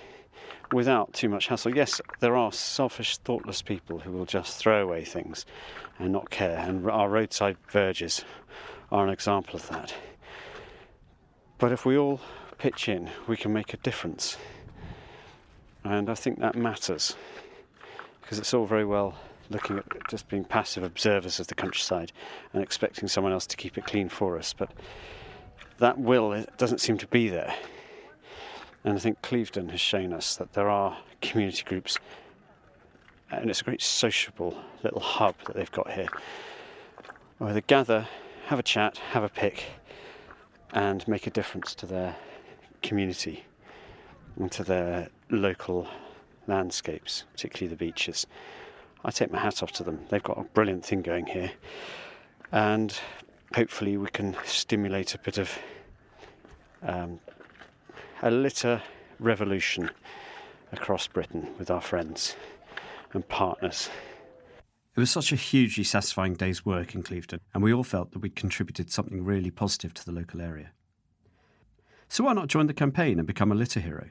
without 0.73 1.13
too 1.13 1.29
much 1.29 1.49
hassle. 1.49 1.75
Yes, 1.75 2.01
there 2.21 2.37
are 2.37 2.53
selfish, 2.53 3.19
thoughtless 3.19 3.63
people 3.63 4.01
who 4.01 4.13
will 4.13 4.25
just 4.25 4.57
throw 4.57 4.83
away 4.83 5.05
things 5.05 5.45
and 5.99 6.13
not 6.13 6.31
care, 6.31 6.59
and 6.59 6.89
our 6.91 7.09
roadside 7.09 7.57
verges 7.71 8.25
are 8.91 9.05
an 9.05 9.13
example 9.13 9.57
of 9.57 9.69
that. 9.69 9.95
But 11.59 11.73
if 11.73 11.85
we 11.85 11.97
all 11.97 12.21
pitch 12.59 12.89
in, 12.89 13.11
we 13.27 13.37
can 13.37 13.53
make 13.53 13.75
a 13.75 13.77
difference. 13.79 14.37
And 15.85 16.09
I 16.09 16.15
think 16.15 16.41
that 16.41 16.55
matters 16.55 17.17
because 18.21 18.39
it's 18.39 18.55
all 18.55 18.67
very 18.67 18.85
well 18.85 19.17
looking 19.51 19.79
at 19.79 19.85
just 20.09 20.29
being 20.29 20.45
passive 20.45 20.83
observers 20.83 21.39
of 21.39 21.47
the 21.49 21.55
countryside 21.55 22.13
and 22.53 22.63
expecting 22.63 23.09
someone 23.09 23.33
else 23.33 23.47
to 23.47 23.57
keep 23.57 23.77
it 23.77 23.85
clean 23.85 24.09
for 24.09 24.39
us. 24.39 24.53
But 24.53 24.71
that 25.79 25.99
will 25.99 26.45
doesn't 26.57 26.81
seem 26.81 26.99
to 26.99 27.07
be 27.07 27.29
there. 27.29 27.55
And 28.85 28.97
I 28.97 28.99
think 28.99 29.23
Clevedon 29.23 29.69
has 29.69 29.81
shown 29.81 30.13
us 30.13 30.37
that 30.37 30.55
there 30.55 30.69
are 30.69 30.99
community 31.21 31.63
groups, 31.65 31.99
and 33.31 33.49
it's 33.49 33.61
a 33.61 33.65
great 33.65 33.83
sociable 33.83 34.57
little 34.83 35.01
hub 35.01 35.37
that 35.47 35.55
they've 35.55 35.71
got 35.71 35.91
here, 35.93 36.09
where 37.39 37.55
they 37.55 37.61
gather, 37.61 38.09
have 38.47 38.59
a 38.59 38.63
chat, 38.63 38.99
have 38.99 39.23
a 39.23 39.29
pick, 39.29 39.65
and 40.73 41.07
make 41.07 41.27
a 41.27 41.31
difference 41.31 41.75
to 41.77 41.87
their 41.87 42.17
community 42.83 43.45
and 44.37 44.51
to 44.51 44.65
their 44.65 45.09
local 45.31 45.87
landscapes, 46.49 47.25
particularly 47.33 47.69
the 47.69 47.77
beaches. 47.77 48.27
I 49.05 49.11
take 49.11 49.31
my 49.31 49.39
hat 49.39 49.63
off 49.63 49.73
to 49.73 49.85
them. 49.85 50.01
They've 50.09 50.23
got 50.23 50.39
a 50.39 50.45
brilliant 50.45 50.85
thing 50.85 51.03
going 51.03 51.27
here, 51.27 51.53
and 52.51 52.99
hopefully 53.55 53.97
we 53.97 54.09
can 54.09 54.37
stimulate 54.45 55.15
a 55.15 55.19
bit 55.19 55.39
of 55.39 55.57
um, 56.83 57.21
a 58.23 58.31
litter 58.31 58.81
revolution 59.19 59.91
across 60.71 61.09
Britain 61.09 61.49
with 61.59 61.71
our 61.71 61.81
friends 61.81 62.37
and 63.13 63.29
partners. 63.29 63.91
It 64.95 65.01
was 65.01 65.11
such 65.11 65.33
a 65.33 65.37
hugely 65.37 65.85
satisfying 65.85 66.35
day's 66.35 66.65
work 66.65 66.95
in 66.95 67.03
Clevedon, 67.03 67.41
and 67.53 67.63
we 67.63 67.73
all 67.73 67.83
felt 67.83 68.13
that 68.13 68.21
we'd 68.21 68.37
contributed 68.37 68.91
something 68.91 69.25
really 69.25 69.51
positive 69.51 69.93
to 69.95 70.05
the 70.05 70.13
local 70.13 70.41
area. 70.41 70.71
So 72.09 72.25
why 72.25 72.35
not 72.35 72.49
join 72.49 72.67
the 72.67 72.75
campaign 72.75 73.19
and 73.19 73.27
become 73.27 73.51
a 73.51 73.57
litter 73.57 73.81
hero? 73.81 74.11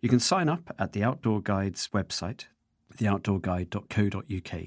You 0.00 0.08
can 0.08 0.20
sign 0.20 0.48
up 0.48 0.74
at 0.78 0.92
the 0.92 1.04
Outdoor 1.04 1.40
Guide's 1.40 1.88
website, 1.88 2.46
theoutdoorguide.co.uk, 2.96 4.62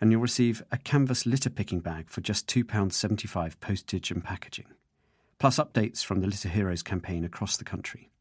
and 0.00 0.10
you'll 0.10 0.20
receive 0.20 0.62
a 0.72 0.78
canvas 0.78 1.26
litter 1.26 1.50
picking 1.50 1.80
bag 1.80 2.08
for 2.08 2.20
just 2.20 2.48
£2.75 2.48 3.60
postage 3.60 4.10
and 4.10 4.24
packaging, 4.24 4.66
plus 5.42 5.58
updates 5.58 6.04
from 6.04 6.20
the 6.20 6.28
Litter 6.28 6.48
Heroes 6.48 6.84
campaign 6.84 7.24
across 7.24 7.56
the 7.56 7.64
country. 7.64 8.12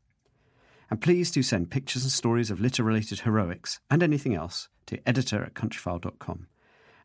And 0.89 0.99
please 0.99 1.29
do 1.29 1.43
send 1.43 1.69
pictures 1.69 2.01
and 2.01 2.11
stories 2.11 2.49
of 2.49 2.59
litter 2.59 2.81
related 2.81 3.19
heroics 3.19 3.79
and 3.91 4.01
anything 4.01 4.33
else 4.33 4.69
to 4.87 5.07
editor 5.07 5.43
at 5.43 5.53
countryfile.com, 5.53 6.47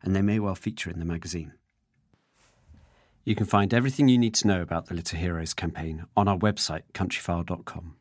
and 0.01 0.15
they 0.15 0.23
may 0.23 0.39
well 0.39 0.55
feature 0.55 0.89
in 0.89 0.97
the 0.97 1.05
magazine. 1.05 1.53
You 3.25 3.35
can 3.35 3.45
find 3.45 3.71
everything 3.75 4.07
you 4.07 4.17
need 4.17 4.33
to 4.33 4.47
know 4.47 4.63
about 4.63 4.87
the 4.87 4.95
Litter 4.95 5.17
Heroes 5.17 5.53
campaign 5.53 6.07
on 6.17 6.27
our 6.27 6.39
website, 6.39 6.85
countryfile.com. 6.95 7.97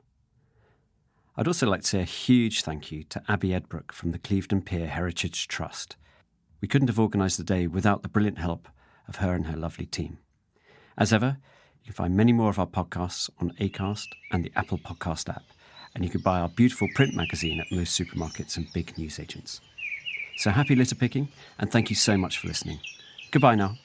I'd 1.37 1.46
also 1.46 1.66
like 1.66 1.83
to 1.83 1.87
say 1.87 2.00
a 2.00 2.05
huge 2.05 2.62
thank 2.62 2.90
you 2.90 3.05
to 3.11 3.22
Abby 3.29 3.50
Edbrook 3.50 3.92
from 3.92 4.12
the 4.12 4.18
Clevedon 4.18 4.62
Pier 4.62 4.87
Heritage 4.87 5.48
Trust. 5.48 5.96
We 6.62 6.68
couldn't 6.68 6.88
have 6.88 6.98
organised 6.98 7.37
the 7.37 7.44
day 7.44 7.66
without 7.66 8.00
the 8.00 8.09
brilliant 8.09 8.38
help 8.38 8.68
of 9.07 9.16
her 9.16 9.35
and 9.35 9.48
her 9.48 9.57
lovely 9.59 9.85
team. 9.85 10.16
As 10.96 11.12
ever, 11.12 11.37
you 11.87 11.92
can 11.92 12.05
find 12.05 12.16
many 12.16 12.33
more 12.33 12.51
of 12.51 12.59
our 12.59 12.66
podcasts 12.66 13.31
on 13.40 13.53
Acast 13.61 14.09
and 14.33 14.44
the 14.44 14.51
Apple 14.57 14.77
Podcast 14.77 15.29
app, 15.29 15.44
and 15.94 16.03
you 16.05 16.11
can 16.11 16.20
buy 16.20 16.40
our 16.40 16.49
beautiful 16.49 16.88
print 16.96 17.14
magazine 17.14 17.61
at 17.61 17.70
most 17.70 17.96
supermarkets 17.96 18.57
and 18.57 18.66
big 18.72 18.99
newsagents. 18.99 19.61
So 20.37 20.51
happy 20.51 20.75
litter 20.75 20.96
picking, 20.96 21.29
and 21.61 21.70
thank 21.70 21.88
you 21.88 21.94
so 21.94 22.16
much 22.16 22.38
for 22.38 22.49
listening. 22.49 22.81
Goodbye 23.31 23.55
now. 23.55 23.77